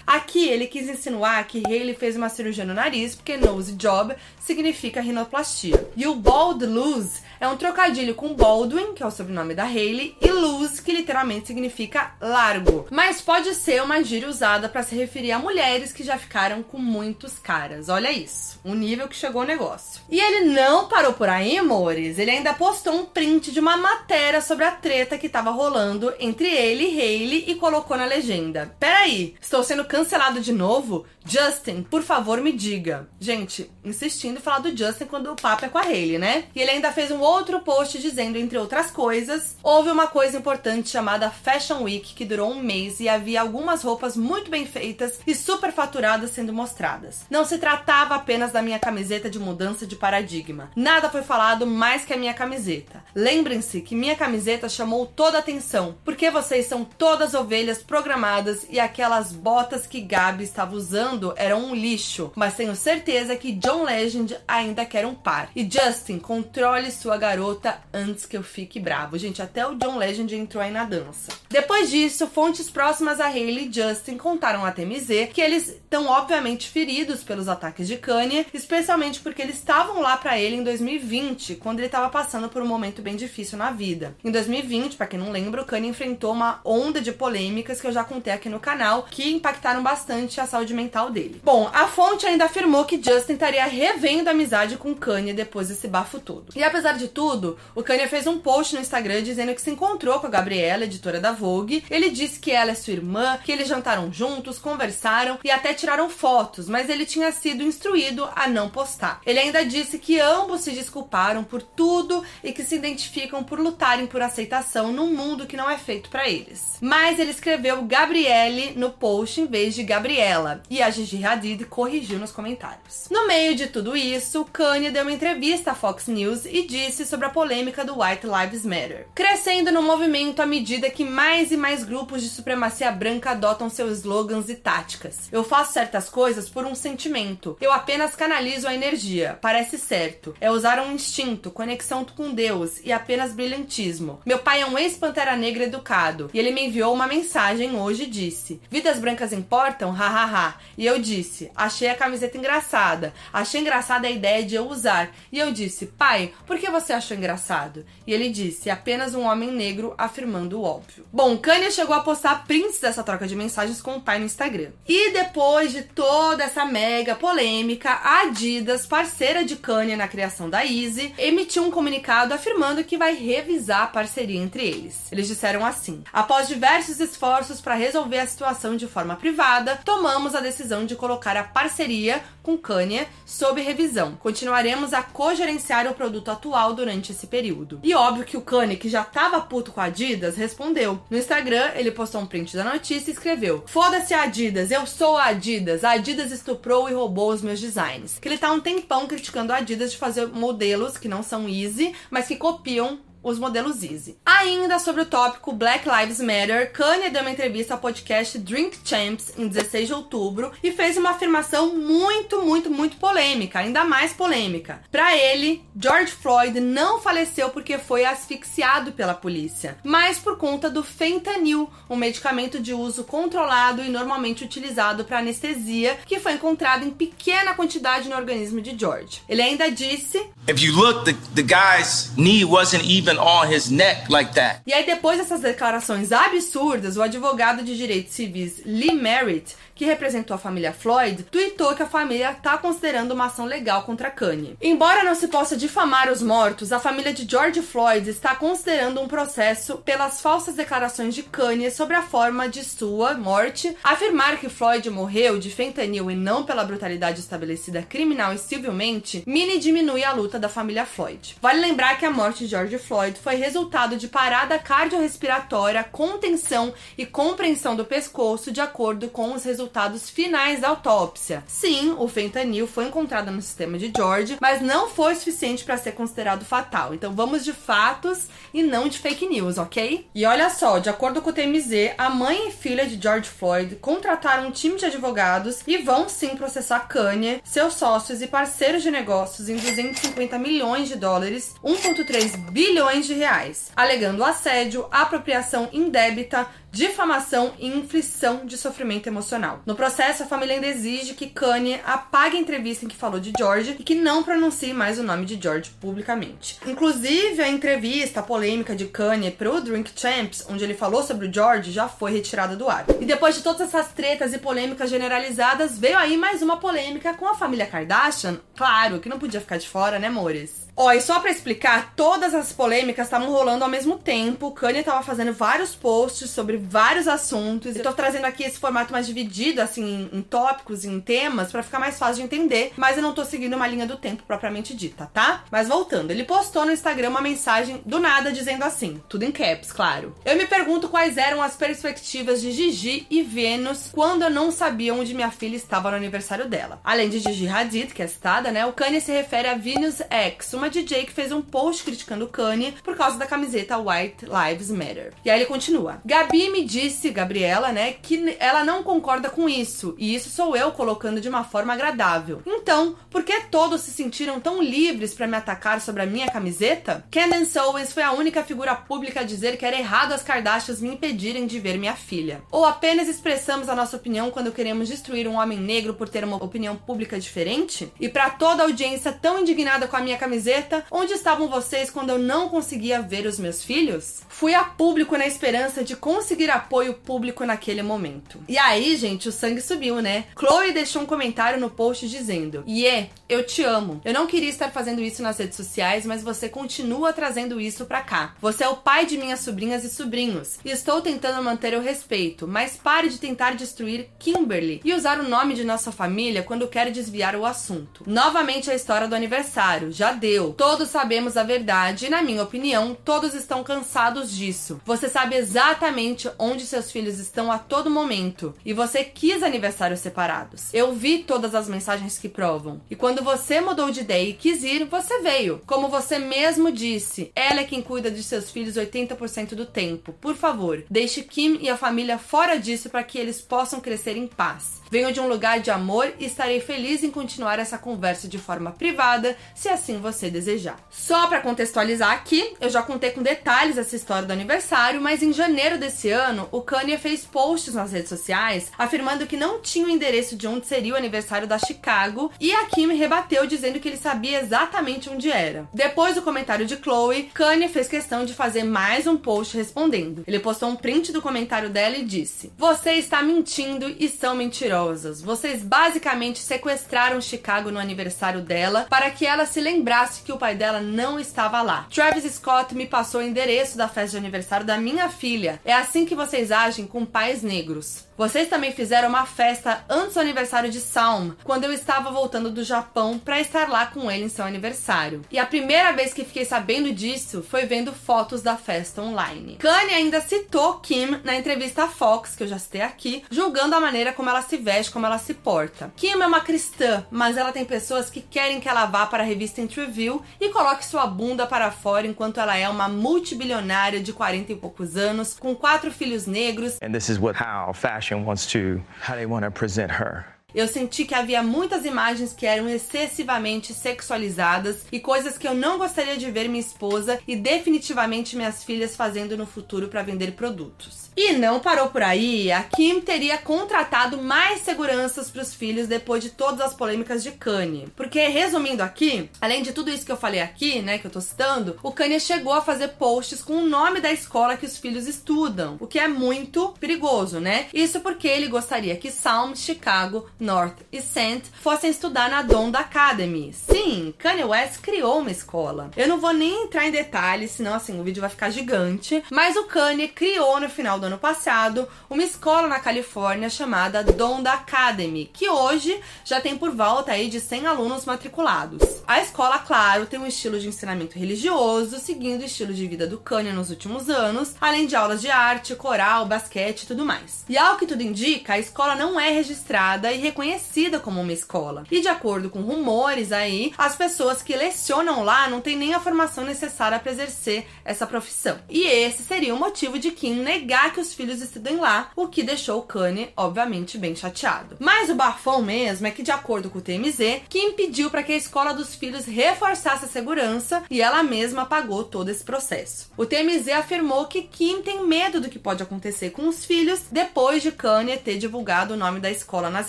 Aqui 0.07 0.49
ele 0.49 0.67
quis 0.67 0.89
insinuar 1.09 1.47
que 1.47 1.63
Haley 1.65 1.95
fez 1.95 2.17
uma 2.17 2.29
cirurgia 2.29 2.65
no 2.65 2.75
nariz 2.75 3.15
porque 3.15 3.37
nose 3.37 3.73
job 3.73 4.15
significa 4.39 5.01
rinoplastia. 5.01 5.89
E 5.97 6.07
o 6.07 6.15
bald 6.15 6.65
lose 6.65 7.21
é 7.41 7.47
um 7.47 7.57
trocadilho 7.57 8.15
com 8.15 8.35
Baldwin, 8.35 8.95
que 8.95 9.03
é 9.03 9.07
o 9.07 9.11
sobrenome 9.11 9.55
da 9.55 9.65
Hailey, 9.65 10.17
e 10.21 10.31
lose, 10.31 10.83
que 10.83 10.93
literalmente 10.93 11.47
significa 11.47 12.13
largo. 12.21 12.87
Mas 12.91 13.21
pode 13.21 13.55
ser 13.55 13.83
uma 13.83 14.03
gíria 14.03 14.29
usada 14.29 14.69
para 14.69 14.83
se 14.83 14.97
referir 14.97 15.33
a 15.33 15.39
mulheres 15.39 15.93
que 15.93 16.03
já 16.03 16.19
ficaram 16.19 16.63
com 16.63 16.79
muitos 16.79 17.39
caras. 17.39 17.89
Olha 17.89 18.11
isso, 18.11 18.59
o 18.65 18.75
nível 18.75 19.07
que 19.07 19.15
chegou 19.15 19.43
o 19.43 19.47
negócio. 19.47 20.01
E 20.11 20.19
ele 20.19 20.51
não 20.51 20.89
parou 20.89 21.13
por 21.13 21.29
aí, 21.29 21.57
amores. 21.57 22.19
Ele 22.19 22.31
ainda 22.31 22.55
postou 22.55 22.95
um 22.95 23.05
print 23.05 23.53
de 23.53 23.61
uma 23.61 23.77
matéria 23.77 24.41
sobre 24.41 24.65
a 24.65 24.73
treta 24.73 25.19
que 25.19 25.29
tava 25.29 25.51
rolando 25.51 26.13
entre 26.19 26.49
ele 26.49 26.85
e 26.87 27.01
Hailey 27.01 27.45
e 27.47 27.55
colocou 27.55 27.97
na 27.97 28.05
legenda. 28.05 28.75
Peraí, 28.81 29.37
estou 29.41 29.63
sendo 29.63 29.85
cancelado 29.85 30.41
de 30.41 30.53
novo? 30.53 30.98
Tipo, 30.99 31.07
Justin, 31.29 31.83
por 31.83 32.03
favor 32.03 32.41
me 32.41 32.53
diga. 32.53 33.07
Gente, 33.21 33.71
insistindo 33.85 34.39
em 34.39 34.41
falar 34.41 34.61
do 34.61 34.75
Justin 34.75 35.05
quando 35.05 35.31
o 35.31 35.37
papo 35.37 35.67
é 35.67 35.69
com 35.69 35.77
a 35.77 35.83
Hailey, 35.83 36.19
né? 36.19 36.45
E 36.55 36.61
ele 36.61 36.71
ainda 36.71 36.91
fez 36.91 37.11
um 37.11 37.21
outro 37.21 37.61
post 37.61 37.99
dizendo, 37.99 38.39
entre 38.39 38.57
outras 38.57 38.91
coisas, 38.91 39.55
houve 39.63 39.91
uma 39.91 40.07
coisa 40.07 40.39
importante 40.39 40.89
chamada 40.89 41.31
Fashion 41.31 41.83
Week 41.83 42.15
que 42.15 42.25
durou 42.25 42.51
um 42.51 42.63
mês 42.63 42.99
e 42.99 43.11
havia 43.11 43.43
algumas 43.43 43.83
roupas 43.83 44.17
muito 44.17 44.51
bem 44.51 44.65
feitas 44.65 45.21
e 45.27 45.35
super 45.35 45.71
faturadas 45.71 46.31
sendo 46.31 46.53
mostradas. 46.53 47.27
Não 47.29 47.45
se 47.45 47.59
tratava 47.59 48.15
apenas 48.15 48.51
da 48.51 48.63
minha 48.63 48.79
camiseta 48.79 49.29
de 49.29 49.39
mudança 49.39 49.87
de 49.87 49.97
paradigma. 49.97 50.71
Nada 50.75 51.11
foi 51.11 51.23
falado 51.23 51.67
mais 51.67 52.07
que 52.07 52.15
a 52.15 52.17
minha 52.17 52.33
camiseta. 52.33 53.05
Lembrem-se 53.15 53.83
que 53.83 53.95
minha 53.95 54.17
camiseta 54.17 54.67
chamou 54.67 55.05
toda 55.05 55.37
a 55.37 55.41
atenção, 55.41 55.99
porque 56.05 56.31
vocês 56.31 56.65
são 56.67 56.85
todas 56.85 57.35
ovelhas 57.35 57.83
programadas 57.83 58.67
e 58.71 58.81
aquelas 58.81 59.31
botas 59.33 59.87
que 59.87 60.01
Gabi 60.01 60.45
estava 60.45 60.75
usando 60.75 61.18
eram 61.37 61.65
um 61.67 61.75
lixo, 61.75 62.33
mas 62.35 62.55
tenho 62.55 62.75
certeza 62.75 63.37
que 63.37 63.53
John 63.53 63.85
Legend 63.85 64.37
ainda 64.47 64.85
quer 64.85 65.07
um 65.07 65.15
par. 65.15 65.51
E 65.55 65.69
Justin, 65.69 66.19
controle 66.19 66.91
sua 66.91 67.17
garota 67.17 67.79
antes 67.93 68.27
que 68.27 68.37
eu 68.37 68.43
fique 68.43 68.81
bravo. 68.81 69.19
Gente, 69.19 69.43
até 69.43 69.67
o 69.67 69.75
John 69.75 69.97
Legend 69.97 70.35
entrou 70.35 70.63
aí 70.63 70.71
na 70.71 70.85
dança. 70.85 71.33
Depois 71.49 71.91
disso, 71.91 72.27
fontes 72.27 72.71
próximas 72.71 73.21
a 73.21 73.27
Hailey 73.27 73.69
e 73.69 73.73
Justin 73.73 74.17
contaram 74.17 74.65
à 74.65 74.73
TMZ 74.73 75.29
que 75.33 75.41
eles 75.41 75.69
estão 75.69 76.07
obviamente 76.07 76.69
feridos 76.69 77.23
pelos 77.23 77.49
ataques 77.49 77.87
de 77.87 77.97
Kanye, 77.97 78.47
especialmente 78.53 79.21
porque 79.21 79.43
eles 79.43 79.57
estavam 79.57 80.01
lá 80.01 80.17
para 80.17 80.39
ele 80.39 80.57
em 80.57 80.63
2020, 80.63 81.57
quando 81.57 81.79
ele 81.79 81.87
estava 81.87 82.09
passando 82.09 82.49
por 82.49 82.63
um 82.63 82.67
momento 82.67 83.03
bem 83.03 83.17
difícil 83.17 83.59
na 83.59 83.71
vida. 83.71 84.17
Em 84.25 84.31
2020, 84.31 84.97
para 84.97 85.07
quem 85.07 85.19
não 85.19 85.31
lembra, 85.31 85.63
o 85.63 85.65
Kanye 85.65 85.89
enfrentou 85.89 86.33
uma 86.33 86.61
onda 86.65 87.01
de 87.01 87.13
polêmicas 87.13 87.81
que 87.81 87.87
eu 87.87 87.93
já 87.93 88.05
contei 88.05 88.33
aqui 88.33 88.49
no 88.49 88.61
canal, 88.61 89.05
que 89.11 89.31
impactaram 89.31 89.83
bastante 89.83 90.41
a 90.41 90.47
saúde 90.47 90.75
mental 90.75 91.08
dele. 91.11 91.41
Bom, 91.45 91.71
a 91.73 91.87
fonte 91.87 92.27
ainda 92.27 92.45
afirmou 92.45 92.85
que 92.85 93.03
Justin 93.03 93.35
estaria 93.35 93.65
revendo 93.65 94.29
a 94.29 94.33
amizade 94.33 94.77
com 94.77 94.95
Kanye 94.95 95.33
depois 95.33 95.69
desse 95.69 95.89
bafo 95.89 96.21
todo. 96.21 96.53
E 96.55 96.63
apesar 96.63 96.93
de 96.93 97.09
tudo, 97.09 97.59
o 97.75 97.83
Kanye 97.83 98.07
fez 98.07 98.27
um 98.27 98.39
post 98.39 98.75
no 98.75 98.81
Instagram 98.81 99.23
dizendo 99.23 99.55
que 99.55 99.61
se 99.61 99.71
encontrou 99.71 100.21
com 100.21 100.27
a 100.27 100.31
Gabriela, 100.31 100.85
editora 100.85 101.21
da 101.21 101.33
Vogue. 101.33 101.85
Ele 101.91 102.11
disse 102.11 102.39
que 102.39 102.51
ela 102.51 102.73
é 102.73 102.75
sua 102.75 102.93
irmã, 102.93 103.39
que 103.43 103.53
eles 103.53 103.69
jantaram 103.69 104.13
juntos, 104.13 104.59
conversaram 104.59 105.39
e 105.45 105.51
até 105.51 105.75
tiraram 105.75 106.09
fotos, 106.11 106.69
mas 106.69 106.89
ele 106.89 107.07
tinha 107.07 107.31
sido 107.33 107.63
instruído 107.63 108.29
a 108.35 108.49
não 108.49 108.69
postar. 108.69 109.21
Ele 109.25 109.39
ainda 109.39 109.65
disse 109.65 109.99
que 109.99 110.21
ambos 110.21 110.63
se 110.63 110.73
desculparam 110.73 111.45
por 111.45 111.63
tudo 111.63 112.23
e 112.43 112.53
que 112.53 112.63
se 112.63 112.77
identificam 112.77 113.43
por 113.43 113.59
lutarem 113.59 114.07
por 114.07 114.23
aceitação 114.23 114.93
num 114.93 115.15
mundo 115.15 115.47
que 115.47 115.57
não 115.57 115.69
é 115.69 115.79
feito 115.79 116.09
para 116.09 116.29
eles. 116.29 116.79
Mas 116.81 117.19
ele 117.19 117.31
escreveu 117.31 117.83
Gabriele 117.83 118.73
no 118.77 118.91
post 118.91 119.41
em 119.41 119.47
vez 119.47 119.75
de 119.75 119.83
Gabriela, 119.83 120.63
e 120.69 120.83
a 120.83 120.88
Gigi 120.91 121.25
Hadid 121.25 121.65
corrigiu 121.67 122.19
nos 122.19 122.33
comentários. 122.33 123.09
No 123.11 123.27
meio 123.27 123.55
de 123.55 123.67
tudo 123.67 123.97
isso, 123.97 124.45
Kanye 124.47 124.91
deu 124.91 125.03
uma 125.03 125.13
entrevista 125.13 125.73
à 125.73 125.75
Fox 125.75 126.07
News 126.07 126.45
e 126.45 126.67
disse 126.67 127.07
sobre 127.07 127.27
a 127.27 127.31
polêmica 127.31 127.85
do 127.85 128.01
White 128.01 128.27
Lives 128.27 128.65
Matter, 128.65 129.07
crescendo 129.15 129.73
no 129.73 129.83
movimento 129.83 130.41
à 130.41 130.47
medida 130.47 130.91
que 130.91 131.05
mais 131.05 131.53
e 131.53 131.57
mais 131.57 131.85
grupos 131.85 132.23
de 132.23 132.29
supremacia 132.29 132.91
branca 132.91 133.31
adotam 133.31 133.69
seus 133.69 133.99
slogans 133.99 134.49
e 134.49 134.55
táticas. 134.55 135.29
Eu 135.31 135.45
faço 135.45 135.73
certas 135.73 136.09
coisas 136.09 136.49
por 136.49 136.65
um 136.65 136.75
sentimento. 136.75 137.57
Eu 137.61 137.73
apenas 137.73 138.15
canalizo 138.15 138.67
a 138.67 138.75
energia. 138.75 139.39
Parece 139.41 139.79
certo. 139.79 140.35
É 140.41 140.51
usar 140.51 140.81
um 140.81 140.93
instinto, 140.93 141.51
conexão 141.51 142.05
com 142.05 142.33
Deus 142.33 142.81
e 142.85 142.93
apenas 142.93 143.33
brilhantismo. 143.33 144.21
Meu 144.25 144.39
pai 144.39 144.63
é 144.63 144.67
um 144.67 144.79
ex-pantera 144.79 145.37
negra 145.37 145.65
educado 145.65 146.31
e 146.33 146.39
ele 146.39 146.51
me 146.51 146.67
enviou 146.67 146.95
uma 146.95 147.07
mensagem 147.07 147.77
hoje 147.77 148.05
e 148.05 148.07
disse: 148.07 148.61
Vidas 148.71 148.99
brancas 148.99 149.33
importam? 149.33 149.91
Hahaha. 149.91 150.57
E 150.79 150.87
eu 150.87 151.01
disse: 151.01 151.51
Achei 151.57 151.89
a 151.89 151.97
camiseta 151.97 152.39
engraçada. 152.39 153.13
Achei 153.33 153.61
engraçada 153.61 154.07
a 154.07 154.11
ideia 154.11 154.45
de 154.45 154.55
eu 154.55 154.69
usar. 154.69 155.11
E 155.33 155.39
eu 155.39 155.53
disse: 155.53 155.87
Pai, 155.87 156.33
por 156.47 156.57
que 156.57 156.71
você 156.71 156.93
achou 156.93 157.17
engraçado? 157.17 157.85
E 158.07 158.15
ele 158.15 158.29
disse: 158.29 158.71
Apenas 158.71 159.13
um 159.13 159.25
homem 159.25 159.51
negro 159.51 159.93
afirmando 159.99 160.61
o 160.61 160.63
óbvio. 160.63 161.05
Bom, 161.13 161.37
Kanye 161.37 161.73
chegou 161.73 161.97
a 161.97 162.01
postar 162.01 162.47
prints 162.47 162.79
dessa 162.79 163.03
troca 163.03 163.27
de 163.27 163.35
mensagens 163.35 163.83
com 163.83 163.97
o 163.97 164.01
pai 164.01 164.21
no 164.21 164.27
Instagram. 164.27 164.71
E 164.87 165.11
depois 165.11 165.73
de 165.73 165.83
toda 165.83 166.45
essa 166.45 166.65
mega 166.65 167.17
polêmica, 167.17 167.91
a 167.91 168.29
Adidas, 168.29 168.87
parceira 168.87 169.45
de 169.45 169.57
Kanye 169.57 169.97
na 169.97 170.07
criação 170.07 170.49
da 170.49 170.65
Easy, 170.65 171.13
emitiu 171.19 171.65
um 171.65 171.73
comunicado 171.73 172.33
afirmando 172.33 172.85
que 172.85 172.97
vai 172.97 173.15
revisar 173.15 173.83
a 173.83 173.87
parceria 173.89 174.41
entre 174.41 174.65
eles. 174.65 175.11
Eles 175.11 175.27
disseram 175.27 175.67
assim: 175.67 176.05
Após 176.13 176.47
diversos 176.47 177.01
esforços 177.01 177.61
para 177.61 177.75
resolver 177.75 178.21
a 178.21 178.27
situação 178.27 178.77
de 178.77 178.87
forma 178.87 179.17
privada, 179.17 179.81
tomamos 179.85 180.37
a 180.37 180.41
decisão 180.41 180.68
de 180.87 180.97
colocar 180.97 181.37
a 181.37 181.45
parceria 181.45 182.23
com 182.43 182.57
Kanye 182.57 183.07
sob 183.27 183.61
revisão. 183.61 184.17
Continuaremos 184.17 184.93
a 184.93 185.03
cogerenciar 185.03 185.87
o 185.87 185.95
produto 185.95 186.31
atual 186.31 186.73
durante 186.73 187.13
esse 187.13 187.27
período. 187.27 187.81
E 187.83 187.95
óbvio 187.95 188.25
que 188.25 188.37
o 188.37 188.41
Kanye, 188.41 188.77
que 188.77 188.89
já 188.89 189.05
tava 189.05 189.41
puto 189.41 189.73
com 189.73 189.81
a 189.81 189.85
Adidas, 189.85 190.37
respondeu. 190.37 191.01
No 191.11 191.19
Instagram, 191.19 191.73
ele 191.75 191.91
postou 191.91 192.21
um 192.21 192.27
print 192.27 192.57
da 192.57 192.65
notícia 192.65 193.11
e 193.11 193.15
escreveu: 193.15 193.65
Foda-se 193.67 194.15
a 194.15 194.23
Adidas, 194.23 194.71
eu 194.71 194.87
sou 194.87 195.17
a 195.17 195.27
Adidas. 195.27 195.85
A 195.85 195.91
Adidas 195.91 196.33
estuprou 196.33 196.89
e 196.89 196.95
roubou 196.95 197.31
os 197.31 197.43
meus 197.43 197.61
designs. 197.61 198.19
Que 198.19 198.29
ele 198.29 198.39
tá 198.39 198.51
um 198.53 198.61
tempão 198.61 199.07
criticando 199.07 199.53
a 199.53 199.57
Adidas 199.57 199.93
de 199.93 199.99
fazer 199.99 200.27
modelos 200.27 200.97
que 200.97 201.09
não 201.09 201.23
são 201.23 201.49
easy, 201.49 201.95
mas 202.11 202.27
que 202.27 202.37
copiam 202.37 203.01
os 203.23 203.39
modelos 203.39 203.83
Easy. 203.83 204.17
Ainda 204.25 204.79
sobre 204.79 205.03
o 205.03 205.07
tópico 205.07 205.53
Black 205.53 205.89
Lives 205.89 206.21
Matter, 206.21 206.73
Kanye 206.73 207.11
deu 207.11 207.23
uma 207.23 207.31
entrevista 207.31 207.75
ao 207.75 207.81
podcast 207.81 208.39
Drink 208.39 208.79
Champs 208.85 209.33
em 209.37 209.49
16 209.49 209.89
de 209.89 209.95
outubro 209.95 210.53
e 210.63 210.73
fez 210.73 210.97
uma 210.97 211.11
afirmação 211.11 211.75
muito, 211.75 212.43
muito, 212.43 212.71
muito 212.71 212.97
polêmica, 212.97 213.59
ainda 213.59 213.85
mais 213.85 214.13
polêmica. 214.13 214.83
Para 214.91 215.17
ele, 215.17 215.65
George 215.81 216.13
Floyd 216.13 216.61
não 216.61 217.01
faleceu 217.01 217.51
porque 217.51 217.79
foi 217.79 218.05
asfixiado 218.05 218.93
pela 218.93 219.15
polícia, 219.15 219.79
mas 219.85 220.19
por 220.19 220.37
conta 220.37 220.71
do 220.71 220.83
fentanil, 220.83 221.71
um 221.89 221.97
medicamento 221.97 222.61
de 222.61 222.73
uso 222.73 223.05
controlado 223.05 223.83
e 223.83 223.89
normalmente 223.89 224.45
utilizado 224.45 225.05
para 225.05 225.19
anestesia, 225.19 225.99
que 226.07 226.21
foi 226.21 226.33
encontrado 226.33 226.85
em 226.85 226.91
pequena 226.91 227.55
quantidade 227.55 228.09
no 228.09 228.17
organismo 228.17 228.61
de 228.61 228.79
George. 228.79 229.23
Ele 229.29 229.43
ainda 229.43 229.71
disse: 229.71 230.19
If 230.49 230.63
you 230.63 230.75
look, 230.75 231.05
the, 231.05 231.15
the 231.35 231.43
guy's 231.43 232.13
knee 232.17 232.45
wasn't 232.45 232.85
even 232.85 233.08
on 233.17 233.51
his 233.51 233.71
neck 233.71 234.11
like 234.11 234.35
that. 234.35 234.61
E 234.67 234.73
aí, 234.73 234.85
depois 234.85 235.19
dessas 235.19 235.41
declarações 235.41 236.13
absurdas, 236.13 236.97
o 236.97 237.03
advogado 237.03 237.63
de 237.63 237.77
direitos 237.77 238.13
civis 238.13 238.61
Lee 238.67 238.93
Merritt 238.93 239.55
que 239.79 239.85
representou 239.85 240.35
a 240.35 240.39
família 240.39 240.73
Floyd, 240.73 241.23
tweetou 241.31 241.73
que 241.73 241.85
a 241.85 241.87
família 241.87 242.33
está 242.33 242.59
considerando 242.59 243.13
uma 243.13 243.27
ação 243.27 243.47
legal 243.47 243.85
contra 243.85 244.11
Kanye. 244.11 244.57
Embora 244.61 245.05
não 245.05 245.15
se 245.15 245.29
possa 245.29 245.57
difamar 245.57 246.11
os 246.11 246.21
mortos, 246.21 246.73
a 246.73 246.81
família 246.81 247.15
de 247.15 247.31
George 247.31 247.63
Floyd 247.63 248.11
está 248.11 248.35
considerando 248.35 249.01
um 249.01 249.07
processo 249.07 249.79
pelas 249.79 250.21
falsas 250.21 250.57
declarações 250.57 251.15
de 251.15 251.23
Kanye 251.23 251.71
sobre 251.71 251.95
a 251.95 252.03
forma 252.03 252.49
de 252.49 252.65
sua 252.65 253.15
morte, 253.15 253.77
afirmar 253.85 254.39
que 254.39 254.49
Floyd 254.49 254.91
morreu 254.91 255.39
de 255.39 255.49
fentanil 255.49 256.11
e 256.11 256.17
não 256.17 256.43
pela 256.43 256.65
brutalidade 256.65 257.21
estabelecida 257.21 257.81
criminal 257.81 258.35
e 258.35 258.39
civilmente, 258.39 259.23
mini 259.29 259.61
diminui 259.61 260.03
a 260.03 260.11
luta 260.11 260.41
da 260.41 260.49
família 260.49 260.85
Floyd. 260.85 261.37
Vale 261.41 261.61
lembrar 261.61 261.97
que 262.01 262.05
a 262.05 262.11
morte 262.11 262.41
de 262.41 262.51
George 262.51 262.79
Floyd 262.79 263.17
foi 263.21 263.37
resultado 263.37 263.97
de 263.97 264.09
parada 264.09 264.59
cardiorrespiratória, 264.59 265.85
contenção 265.85 266.75
e 266.97 267.07
compreensão 267.07 267.77
do 267.77 267.85
pescoço, 267.85 268.51
de 268.51 268.61
acordo 268.61 269.09
com 269.09 269.33
os 269.35 269.45
resultados 269.45 269.68
resultados 269.69 270.09
finais 270.09 270.61
da 270.61 270.69
autópsia. 270.69 271.45
Sim, 271.47 271.95
o 271.99 272.09
fentanil 272.09 272.67
foi 272.67 272.87
encontrado 272.87 273.31
no 273.31 273.43
sistema 273.43 273.79
de 273.79 273.93
George, 273.95 274.39
mas 274.41 274.63
não 274.63 274.89
foi 274.89 275.15
suficiente 275.15 275.65
para 275.65 275.77
ser 275.77 275.93
considerado 275.93 276.45
fatal. 276.45 276.95
Então 276.95 277.13
vamos 277.13 277.45
de 277.45 277.53
fatos 277.53 278.27
e 278.53 278.63
não 278.63 278.89
de 278.89 278.99
fake 278.99 279.27
news, 279.27 279.59
ok? 279.59 280.09
E 280.15 280.25
olha 280.25 280.49
só, 280.49 280.79
de 280.79 280.89
acordo 280.89 281.21
com 281.21 281.31
o 281.31 281.33
TMZ, 281.33 281.95
a 281.99 282.09
mãe 282.09 282.49
e 282.49 282.53
filha 282.53 282.87
de 282.87 283.01
George 283.01 283.29
Floyd 283.29 283.77
contrataram 283.77 284.49
um 284.49 284.51
time 284.51 284.77
de 284.77 284.87
advogados 284.87 285.61
e 285.67 285.77
vão 285.79 286.09
sim 286.09 286.35
processar 286.35 286.81
Kanye, 286.89 287.43
seus 287.45 287.75
sócios 287.75 288.23
e 288.23 288.27
parceiros 288.27 288.83
de 288.83 288.91
negócios 288.91 289.49
em 289.49 289.57
250 289.57 290.39
milhões 290.39 290.89
de 290.89 290.97
dólares, 290.97 291.55
1,3 291.63 292.51
bilhões 292.51 293.07
de 293.07 293.15
reais, 293.15 293.71
alegando 293.77 294.25
assédio, 294.25 294.87
apropriação 294.91 295.69
indébita, 295.73 296.47
difamação 296.71 297.53
e 297.59 297.67
inflição 297.67 298.47
de 298.47 298.57
sofrimento 298.57 299.07
emocional. 299.07 299.63
No 299.65 299.75
processo, 299.75 300.23
a 300.23 300.27
família 300.27 300.55
ainda 300.55 300.67
exige 300.67 301.15
que 301.15 301.29
Kanye 301.29 301.81
apague 301.85 302.37
a 302.37 302.41
entrevista 302.41 302.85
em 302.85 302.89
que 302.89 302.97
falou 302.97 303.21
de 303.21 303.33
George 303.37 303.77
e 303.79 303.83
que 303.83 303.95
não 303.95 304.23
pronuncie 304.23 304.73
mais 304.73 304.99
o 304.99 305.03
nome 305.03 305.25
de 305.25 305.41
George 305.41 305.71
publicamente. 305.81 306.59
Inclusive, 306.67 307.43
a 307.43 307.49
entrevista 307.49 308.23
polêmica 308.23 308.77
de 308.77 308.87
Kanye 308.87 309.31
pro 309.31 309.61
Drink 309.61 309.93
Champs, 309.95 310.47
onde 310.49 310.65
ele 310.65 310.75
falou 310.75 311.03
sobre 311.03 311.27
o 311.27 311.33
George, 311.33 311.73
já 311.73 311.89
foi 311.89 312.13
retirada 312.13 312.57
do 312.57 312.69
ar. 312.69 312.85
E 313.01 313.05
depois 313.05 313.35
de 313.37 313.43
todas 313.43 313.63
essas 313.63 313.93
tretas 313.93 314.33
e 314.33 314.39
polêmicas 314.39 314.91
generalizadas, 314.91 315.79
veio 315.79 315.97
aí 315.97 316.17
mais 316.17 316.43
uma 316.43 316.59
polêmica 316.59 317.15
com 317.15 317.27
a 317.27 317.35
família 317.35 317.67
Kardashian. 317.67 318.41
Claro 318.57 319.01
que 319.01 319.09
não 319.09 319.19
podia 319.19 319.41
ficar 319.41 319.57
de 319.57 319.69
fora, 319.69 319.99
né, 319.99 320.09
amores? 320.09 320.68
Ó, 320.81 320.93
e 320.93 321.01
só 321.01 321.19
para 321.19 321.33
explicar, 321.33 321.93
todas 321.97 322.33
as 322.33 322.53
polêmicas 322.53 323.07
estavam 323.07 323.33
rolando 323.33 323.65
ao 323.65 323.71
mesmo 323.71 323.99
tempo. 323.99 324.53
Kanye 324.53 324.85
tava 324.85 325.03
fazendo 325.03 325.33
vários 325.33 325.75
posts 325.75 326.31
sobre 326.31 326.57
vários 326.57 327.09
assuntos. 327.09 327.75
Eu 327.75 327.83
tô 327.83 327.93
trazendo 327.93 328.27
aqui 328.27 328.45
esse 328.45 328.61
formato 328.61 328.93
mais 328.93 329.05
dividido, 329.05 329.61
assim, 329.61 330.09
em 330.13 330.23
tópicos, 330.23 330.85
em 330.85 331.01
temas, 331.01 331.51
para 331.51 331.65
ficar 331.65 331.81
mais 331.81 331.99
fácil 331.99 332.19
de 332.19 332.23
entender. 332.23 332.73
Mas 332.77 332.97
eu 332.97 333.03
não 333.03 333.13
tô 333.13 333.25
seguindo 333.25 333.55
uma 333.55 333.67
linha 333.67 333.89
do 333.89 333.97
tempo 333.97 334.23
propriamente 334.23 334.73
dita, 334.73 335.11
tá? 335.13 335.43
Mas 335.51 335.67
voltando, 335.67 336.13
ele 336.13 336.23
postou 336.23 336.65
no 336.65 336.71
Instagram 336.71 337.09
uma 337.09 337.21
mensagem 337.21 337.83
do 337.85 337.99
nada 337.99 338.31
dizendo 338.31 338.63
assim, 338.63 339.03
tudo 339.09 339.25
em 339.25 339.33
caps, 339.33 339.73
claro. 339.73 340.15
Eu 340.25 340.37
me 340.37 340.47
pergunto 340.47 340.89
quais 340.89 341.17
eram 341.17 341.43
as 341.43 341.57
perspectivas 341.57 342.41
de 342.41 342.53
Gigi 342.53 343.05
e 343.11 343.21
Vênus 343.21 343.91
quando 343.93 344.23
eu 344.23 344.31
não 344.31 344.53
sabia 344.53 344.95
onde 344.95 345.13
minha 345.13 345.33
filha 345.33 345.57
estava 345.57 345.91
no 345.91 345.97
aniversário 345.97 346.49
dela. 346.49 346.81
Além 346.85 347.09
de 347.09 347.19
Gigi 347.19 347.49
Hadid, 347.49 347.93
que 347.93 348.03
é 348.03 348.07
citada, 348.07 348.53
né? 348.53 348.65
O 348.65 348.73
Kanye 348.73 349.01
se 349.01 349.11
refere 349.11 349.49
a 349.49 349.57
Venus 349.57 350.01
X, 350.09 350.53
uma 350.53 350.68
DJ 350.71 351.05
que 351.05 351.13
fez 351.13 351.33
um 351.33 351.43
post 351.43 351.85
criticando 351.85 352.29
Kanye 352.29 352.75
por 352.83 352.97
causa 352.97 353.19
da 353.19 353.27
camiseta 353.27 353.79
White 353.79 354.27
Lives 354.27 354.71
Matter. 354.71 355.13
E 355.25 355.31
aí 355.31 355.39
ele 355.39 355.47
continua. 355.47 356.01
Gabi 356.05 356.51
me 356.51 356.65
disse, 356.65 357.11
Gabriela, 357.11 357.73
né, 357.73 357.93
que 357.93 358.37
ela 358.39 358.65
não 358.65 358.83
concorda 358.83 359.31
com 359.31 359.49
isso, 359.49 359.95
e 359.99 360.15
isso 360.15 360.31
sou 360.31 360.57
eu 360.57 360.73
colocando 360.73 361.21
de 361.21 361.29
uma 361.29 361.45
forma 361.45 361.73
agradável. 361.73 362.43
Então, 362.47 362.97
por 363.11 363.23
que 363.23 363.41
todos 363.51 363.83
se 363.83 363.91
sentiram 363.91 364.41
tão 364.41 364.63
livres 364.63 365.15
para 365.15 365.27
me 365.27 365.37
atacar 365.37 365.81
sobre 365.81 366.03
a 366.03 366.07
minha 366.07 366.31
camiseta? 366.31 367.05
Candace 367.11 367.59
Owens 367.59 367.93
foi 367.93 368.03
a 368.03 368.13
única 368.13 368.43
figura 368.43 368.75
pública 368.75 369.21
a 369.21 369.25
dizer 369.25 369.57
que 369.57 369.65
era 369.65 369.79
errado 369.79 370.13
as 370.13 370.23
Kardashians 370.23 370.81
me 370.81 370.91
impedirem 370.91 371.47
de 371.47 371.59
ver 371.59 371.79
minha 371.79 371.95
filha. 371.95 372.43
Ou 372.51 372.65
apenas 372.65 373.09
expressamos 373.09 373.69
a 373.69 373.75
nossa 373.75 373.97
opinião 373.97 374.31
quando 374.31 374.53
queremos 374.53 374.89
destruir 374.89 375.27
um 375.29 375.39
homem 375.39 375.59
negro 375.59 375.95
por 375.95 376.09
ter 376.09 376.25
uma 376.25 376.37
opinião 376.37 376.77
pública 376.77 377.19
diferente? 377.19 377.93
E 378.01 378.09
para 378.09 378.31
toda 378.31 378.63
a 378.63 378.67
audiência 378.67 379.13
tão 379.13 379.41
indignada 379.41 379.87
com 379.87 379.97
a 379.97 380.01
minha 380.01 380.19
camiseta, 380.19 380.58
onde 380.91 381.13
estavam 381.13 381.49
vocês 381.49 381.91
quando 381.91 382.11
eu 382.11 382.19
não 382.19 382.49
conseguia 382.49 383.01
ver 383.01 383.27
os 383.27 383.39
meus 383.39 383.63
filhos? 383.63 384.23
Fui 384.29 384.55
a 384.55 384.65
público 384.65 385.17
na 385.17 385.27
esperança 385.27 385.83
de 385.83 385.97
conseguir 385.97 386.51
apoio 386.51 386.95
público 386.95 387.45
naquele 387.45 387.83
momento. 387.83 388.41
E 388.49 388.57
aí, 388.59 388.97
gente, 388.97 389.29
o 389.29 389.33
sangue 389.33 389.61
subiu, 389.61 390.01
né? 390.01 390.27
Chloe 390.39 390.73
deixou 390.73 391.03
um 391.03 391.07
comentário 391.07 391.61
no 391.61 391.71
post 391.71 392.09
dizendo: 392.09 392.65
Yeah, 392.67 393.09
eu 393.29 393.45
te 393.45 393.63
amo. 393.63 394.01
Eu 394.05 394.15
não 394.15 394.27
queria 394.27 394.49
estar 394.49 394.71
fazendo 394.71 395.01
isso 395.01 395.23
nas 395.23 395.39
redes 395.39 395.57
sociais, 395.57 396.07
mas 396.07 396.23
você 396.23 396.49
continua 396.49 397.13
trazendo 397.13 397.61
isso 397.61 397.85
pra 397.85 398.01
cá. 398.01 398.35
Você 398.41 398.65
é 398.65 398.69
o 398.69 398.77
pai 398.77 399.07
de 399.07 399.19
minhas 399.19 399.41
sobrinhas 399.41 399.85
e 399.85 399.91
sobrinhos. 399.91 400.59
E 400.65 400.71
estou 400.71 401.01
tentando 401.01 401.43
manter 401.43 401.77
o 401.77 401.81
respeito, 401.81 402.47
mas 402.47 402.77
pare 402.77 403.09
de 403.09 403.19
tentar 403.19 403.55
destruir 403.55 404.09
Kimberly 404.19 404.81
e 404.85 404.95
usar 404.95 405.19
o 405.21 405.29
nome 405.29 405.55
de 405.55 405.65
nossa 405.65 405.93
família 405.93 406.43
quando 406.43 406.69
quer 406.69 406.91
desviar 406.91 407.35
o 407.37 407.45
assunto. 407.45 408.05
Novamente 408.07 408.71
a 408.71 408.75
história 408.75 409.09
do 409.09 409.15
aniversário. 409.15 409.93
Já 409.93 410.13
deu. 410.13 410.38
Todos 410.57 410.89
sabemos 410.89 411.37
a 411.37 411.43
verdade 411.43 412.07
e, 412.07 412.11
na 412.11 412.23
minha 412.23 412.43
opinião, 412.43 412.97
todos 413.05 413.35
estão 413.35 413.63
cansados 413.63 414.31
disso. 414.35 414.81
Você 414.85 415.09
sabe 415.09 415.37
exatamente 415.37 416.31
onde 416.39 416.67
seus 416.67 416.91
filhos 416.91 417.19
estão 417.19 417.51
a 417.51 417.59
todo 417.59 417.91
momento 417.91 418.55
e 418.65 418.73
você 418.73 419.05
quis 419.05 419.43
aniversários 419.43 420.01
separados. 420.01 420.73
Eu 420.73 420.95
vi 420.95 421.19
todas 421.19 421.55
as 421.55 421.69
mensagens 421.69 422.19
que 422.19 422.29
provam. 422.29 422.81
E 422.91 422.97
quando 422.97 423.23
você 423.23 423.61
mudou 423.61 423.91
de 423.91 424.01
ideia 424.01 424.29
e 424.29 424.35
quis 424.35 424.63
ir, 424.63 424.85
você 424.85 425.21
veio. 425.21 425.61
Como 425.67 425.89
você 425.89 426.19
mesmo 426.19 426.71
disse, 426.71 427.33
ela 427.35 427.61
é 427.61 427.65
quem 427.65 427.83
cuida 427.83 428.11
de 428.11 428.23
seus 428.23 428.51
filhos 428.51 428.77
80% 428.77 429.55
do 429.55 429.67
tempo. 429.67 430.13
Por 430.13 430.37
favor, 430.37 430.85
deixe 430.91 431.23
Kim 431.23 431.59
e 431.61 431.69
a 431.69 431.77
família 431.77 432.19
fora 432.19 432.57
disso 432.59 432.89
para 432.89 433.03
que 433.03 433.19
eles 433.19 433.41
possam 433.41 433.81
crescer 433.81 434.17
em 434.17 434.27
paz. 434.27 434.79
Venho 434.91 435.13
de 435.13 435.21
um 435.21 435.29
lugar 435.29 435.61
de 435.61 435.71
amor 435.71 436.13
e 436.19 436.25
estarei 436.25 436.61
feliz 436.61 437.03
em 437.03 437.11
continuar 437.11 437.59
essa 437.59 437.77
conversa 437.77 438.27
de 438.27 438.39
forma 438.39 438.71
privada, 438.71 439.37
se 439.55 439.69
assim 439.69 439.99
você 439.99 440.28
desejar. 440.31 440.79
Só 440.91 441.27
para 441.27 441.41
contextualizar 441.41 442.13
aqui, 442.13 442.55
eu 442.61 442.71
já 442.71 442.83
contei 442.83 443.11
com 443.11 443.23
detalhes 443.23 443.79
essa 443.79 443.97
história 443.97 444.27
do 444.27 444.33
aniversário, 444.33 445.01
mas 445.01 445.23
em 445.23 445.33
janeiro 445.33 445.79
desse 445.79 446.11
ano, 446.11 446.49
o 446.51 446.61
Kanye 446.61 446.99
fez 446.99 447.25
posts 447.25 447.75
nas 447.75 447.93
redes 447.93 448.09
sociais 448.09 448.71
afirmando 448.79 449.27
que 449.27 449.37
não 449.37 449.61
tinha 449.61 449.87
o 449.87 449.91
endereço 449.91 450.37
de 450.37 450.47
onde 450.47 450.67
seria 450.67 450.95
o 450.95 450.97
aniversário 450.97 451.47
da 451.47 451.59
Chicago 451.59 452.31
e 452.41 452.53
a 452.53 452.67
Kim 452.67 452.93
rebateu 452.95 453.47
dizendo 453.47 453.81
que 453.81 453.89
ele 453.89 453.97
sabia 453.97 454.41
exatamente 454.41 455.11
onde 455.11 455.31
era. 455.31 455.69
Depois 455.73 456.15
do 456.15 456.23
comentário 456.23 456.67
de 456.67 456.77
Chloe, 456.77 457.31
Kanye 457.35 457.69
fez 457.69 457.89
questão 457.89 458.25
de 458.25 458.35
fazer 458.35 458.65
mais 458.65 459.07
um 459.07 459.17
post 459.17 459.57
respondendo. 459.57 460.25
Ele 460.27 460.39
postou 460.39 460.69
um 460.69 460.77
print 460.77 461.13
do 461.13 461.23
comentário 461.23 461.71
dela 461.71 461.97
e 461.97 462.05
disse: 462.05 462.53
Você 462.57 462.93
está 462.93 463.23
mentindo 463.23 463.95
e 463.99 464.09
são 464.09 464.35
mentirosas. 464.35 465.21
Vocês 465.21 465.63
basicamente 465.63 466.39
sequestraram 466.39 467.21
Chicago 467.21 467.71
no 467.71 467.79
aniversário 467.79 468.41
dela 468.41 468.87
para 468.89 469.11
que 469.11 469.27
ela 469.27 469.47
se 469.47 469.61
lembrasse 469.61 470.18
que 470.23 470.33
o 470.33 470.39
pai 470.39 470.55
dela 470.55 470.81
não 470.81 471.19
estava 471.19 471.63
lá. 471.63 471.87
Travis 471.93 472.25
Scott 472.33 472.75
me 472.75 472.87
passou 472.87 473.21
o 473.21 473.25
endereço 473.25 473.77
da 473.77 473.89
festa 473.89 474.13
de 474.13 474.17
aniversário 474.19 474.67
da 474.67 474.79
minha 474.79 475.09
filha. 475.09 475.61
É 475.65 475.73
assim 475.73 476.05
que 476.05 476.15
vocês 476.15 476.51
agem 476.51 476.87
com 476.87 477.05
pais 477.05 477.43
negros. 477.43 478.08
Vocês 478.19 478.49
também 478.49 478.73
fizeram 478.73 479.09
uma 479.09 479.25
festa 479.25 479.85
antes 479.89 480.15
do 480.15 480.21
aniversário 480.21 480.69
de 480.69 480.81
Salm, 480.81 481.35
quando 481.45 481.63
eu 481.63 481.73
estava 481.73 482.11
voltando 482.11 482.51
do 482.51 482.65
Japão 482.65 483.17
para 483.17 483.39
estar 483.39 483.69
lá 483.69 483.87
com 483.87 484.11
ele 484.11 484.25
em 484.25 484.29
seu 484.29 484.45
aniversário. 484.45 485.23
E 485.31 485.39
a 485.39 485.47
primeira 485.47 485.93
vez 485.93 486.13
que 486.13 486.25
fiquei 486.25 486.45
sabendo 486.45 486.93
disso 486.93 487.47
foi 487.49 487.65
vendo 487.65 487.93
fotos 487.93 488.43
da 488.43 488.57
festa 488.57 489.01
online. 489.01 489.55
Kanye 489.59 489.95
ainda 489.95 490.21
citou 490.21 490.81
Kim 490.81 491.21
na 491.23 491.37
entrevista 491.37 491.85
à 491.85 491.89
Fox, 491.89 492.35
que 492.35 492.43
eu 492.43 492.49
já 492.49 492.59
citei 492.59 492.81
aqui, 492.81 493.23
julgando 493.31 493.77
a 493.77 493.81
maneira 493.81 494.13
como 494.13 494.29
ela 494.29 494.43
se 494.43 494.57
veste, 494.57 494.91
como 494.91 495.07
ela 495.07 495.19
se 495.19 495.35
porta. 495.35 495.93
Kim 495.95 496.21
é 496.21 496.27
uma 496.27 496.41
cristã, 496.41 497.07
mas 497.13 497.37
ela 497.37 497.53
tem 497.53 497.65
pessoas 497.65 498.11
que 498.11 498.21
querem 498.21 498.59
que 498.59 498.69
ela 498.69 498.87
vá 498.87 499.07
para 499.07 499.23
a 499.23 499.27
revista 499.27 499.61
Interview 499.61 500.21
e 500.41 500.49
coloque 500.49 500.85
sua 500.85 501.07
bunda 501.07 501.47
para 501.47 501.71
fora 501.71 502.05
enquanto 502.05 502.41
ela 502.41 502.57
é 502.57 502.69
uma 502.69 502.89
multibilionária 502.89 504.01
de 504.01 504.13
40 504.13 504.55
e 504.55 504.57
poucos 504.57 504.97
anos, 504.97 505.37
com 505.39 505.55
quatro 505.55 505.93
filhos 505.93 506.27
negros. 506.27 506.79
And 506.83 506.91
this 506.91 507.09
is 507.09 507.17
what 507.17 507.41
how 507.41 507.73
fashion 507.73 508.08
wants 508.15 508.47
to 508.47 508.81
how 509.01 509.15
they 509.15 509.27
want 509.27 509.45
to 509.45 509.51
present 509.51 509.93
her. 509.93 510.25
Eu 510.55 510.67
senti 510.67 511.05
que 511.05 511.15
havia 511.15 511.43
muitas 511.43 511.85
imagens 511.85 512.33
que 512.33 512.47
eram 512.47 512.69
excessivamente 512.69 513.75
sexualizadas 513.75 514.87
e 514.91 514.99
coisas 514.99 515.37
que 515.37 515.47
eu 515.47 515.55
não 515.55 515.77
gostaria 515.77 516.17
de 516.17 516.31
ver 516.31 516.49
minha 516.49 516.61
esposa 516.61 517.21
e 517.29 517.37
definitivamente 517.37 518.35
minhas 518.35 518.65
filhas 518.65 518.97
fazendo 518.97 519.37
no 519.37 519.47
futuro 519.47 519.89
para 519.89 520.03
vender 520.03 520.33
produtos. 520.33 521.08
E 521.21 521.33
não 521.33 521.59
parou 521.59 521.89
por 521.89 522.01
aí, 522.01 522.53
a 522.53 522.63
Kim 522.63 523.01
teria 523.01 523.37
contratado 523.37 524.19
mais 524.19 524.61
seguranças 524.61 525.29
para 525.29 525.43
os 525.43 525.53
filhos 525.53 525.89
depois 525.89 526.23
de 526.23 526.31
todas 526.31 526.61
as 526.61 526.75
polêmicas 526.75 527.25
de 527.25 527.33
Kanye. 527.33 527.89
Porque, 527.97 528.29
resumindo 528.29 528.85
aqui, 528.85 529.29
além 529.41 529.65
de 529.65 529.73
tudo 529.73 529.91
isso 529.91 530.07
que 530.07 530.13
eu 530.13 530.17
falei 530.17 530.41
aqui, 530.41 530.81
né, 530.81 530.97
que 530.97 531.09
eu 531.09 531.11
tô 531.11 531.21
citando, 531.21 531.77
o 531.83 531.91
Kanye 531.91 532.21
chegou 532.21 532.53
a 532.53 532.63
fazer 532.63 532.91
posts 532.91 533.43
com 533.43 533.55
o 533.55 533.67
nome 533.67 534.01
da 534.01 534.13
escola 534.13 534.57
que 534.57 534.65
os 534.65 534.79
filhos 534.79 535.09
estudam, 535.09 535.77
o 535.81 535.89
que 535.89 535.99
é 535.99 536.07
muito 536.07 536.69
perigoso, 536.79 537.41
né? 537.41 537.67
Isso 537.75 537.99
porque 537.99 538.29
ele 538.29 538.47
gostaria 538.47 538.95
que 538.95 539.11
Salm, 539.11 539.57
Chicago, 539.57 540.31
North 540.39 540.77
e 540.93 541.03
St. 541.03 541.43
fossem 541.61 541.91
estudar 541.91 542.31
na 542.31 542.43
Donda 542.43 542.79
Academy. 542.79 543.53
Sim, 543.53 544.15
Kanye 544.17 544.45
West 544.45 544.79
criou 544.83 545.19
uma 545.19 545.33
escola. 545.33 545.91
Eu 545.97 546.07
não 546.07 546.21
vou 546.21 546.33
nem 546.33 546.63
entrar 546.63 546.87
em 546.87 546.93
detalhes, 546.93 547.51
senão 547.51 547.75
assim 547.75 547.99
o 547.99 548.05
vídeo 548.05 548.21
vai 548.21 548.31
ficar 548.31 548.51
gigante, 548.51 549.21
mas 549.33 549.57
o 549.57 549.65
Kanye 549.65 550.07
criou 550.07 550.61
no 550.61 550.69
final 550.69 551.01
do 551.01 551.08
ano 551.09 551.19
passado 551.19 551.89
uma 552.09 552.23
escola 552.23 552.69
na 552.69 552.79
Califórnia 552.79 553.49
chamada 553.51 554.05
Donda 554.05 554.53
Academy, 554.53 555.31
que 555.33 555.49
hoje 555.49 555.99
já 556.25 556.41
tem 556.41 556.57
por 556.57 556.71
volta 556.71 557.13
aí 557.13 557.29
de 557.29 557.41
100 557.41 557.67
alunos 557.67 558.05
matriculados. 558.05 558.83
A 559.07 559.21
escola, 559.21 559.59
claro, 559.59 560.07
tem 560.07 560.21
um 560.21 560.27
estilo 560.27 560.61
de 560.61 560.69
ensinamento 560.69 561.19
religioso, 561.19 561.99
seguindo 561.99 562.43
o 562.43 562.45
estilo 562.45 562.75
de 562.75 562.87
vida 562.87 563.07
do 563.07 563.19
Kanye 563.19 563.53
nos 563.53 563.71
últimos 563.71 564.11
anos, 564.11 564.55
além 564.61 564.87
de 564.87 564.95
aulas 564.95 565.21
de 565.23 565.31
arte, 565.31 565.75
coral, 565.75 566.27
basquete 566.27 566.83
e 566.83 566.87
tudo 566.87 567.07
mais. 567.07 567.45
E 567.49 567.57
ao 567.57 567.77
que 567.77 567.87
tudo 567.87 568.03
indica, 568.03 568.53
a 568.53 568.59
escola 568.59 568.95
não 568.95 569.19
é 569.19 569.31
registrada 569.31 570.13
e 570.13 570.19
reconhecida 570.19 571.01
como 571.01 571.21
uma 571.21 571.33
escola. 571.33 571.85
E 571.91 572.01
de 572.03 572.09
acordo 572.09 572.51
com 572.51 572.61
rumores 572.61 573.33
aí, 573.33 573.73
as 573.79 573.97
pessoas 573.97 574.43
que 574.43 574.55
lecionam 574.55 575.25
lá 575.25 575.49
não 575.49 575.63
têm 575.63 575.77
nem 575.77 575.95
a 575.95 576.01
formação 576.01 576.45
necessária 576.45 576.99
para 576.99 577.13
exercer 577.13 577.67
essa 577.83 578.07
profissão. 578.07 578.59
E 578.69 578.87
esse 578.87 579.23
seria 579.23 579.55
o 579.55 579.59
motivo 579.59 579.99
de 579.99 580.11
Kim 580.11 580.35
negar 580.35 580.88
que 580.91 581.01
os 581.01 581.15
filhos 581.15 581.41
estudem 581.41 581.77
lá, 581.77 582.11
o 582.17 582.29
que 582.29 582.43
deixou 582.43 582.83
Kanye, 582.83 583.31
obviamente, 583.37 583.99
bem 583.99 584.15
chateado. 584.15 584.77
Mas 584.79 585.11
o 585.11 585.15
bafão 585.15 585.63
mesmo 585.63 586.07
é 586.07 586.11
que, 586.11 586.23
de 586.23 586.31
acordo 586.31 586.71
com 586.71 586.79
o 586.79 586.83
TMZ, 586.83 587.43
Kim 587.49 587.73
pediu 587.73 588.11
para 588.11 588.23
que 588.23 588.33
a 588.33 588.37
escola 588.37 588.73
dos 588.73 588.95
filhos 588.95 589.25
reforçasse 589.27 590.05
a 590.05 590.09
segurança 590.09 590.83
e 590.91 591.01
ela 591.01 591.23
mesma 591.23 591.67
pagou 591.67 592.05
todo 592.05 592.29
esse 592.29 592.45
processo. 592.45 593.11
O 593.17 593.27
TMZ 593.27 593.69
afirmou 593.69 594.27
que 594.27 594.43
Kim 594.43 594.83
tem 594.83 595.07
medo 595.07 595.41
do 595.41 595.49
que 595.49 595.59
pode 595.59 595.83
acontecer 595.83 596.31
com 596.31 596.49
os 596.49 596.65
filhos 596.65 597.03
depois 597.11 597.63
de 597.63 597.73
Kanye 597.73 598.17
ter 598.17 598.39
divulgado 598.39 598.95
o 598.95 598.97
nome 598.97 599.21
da 599.21 599.31
escola 599.31 599.71
nas 599.71 599.89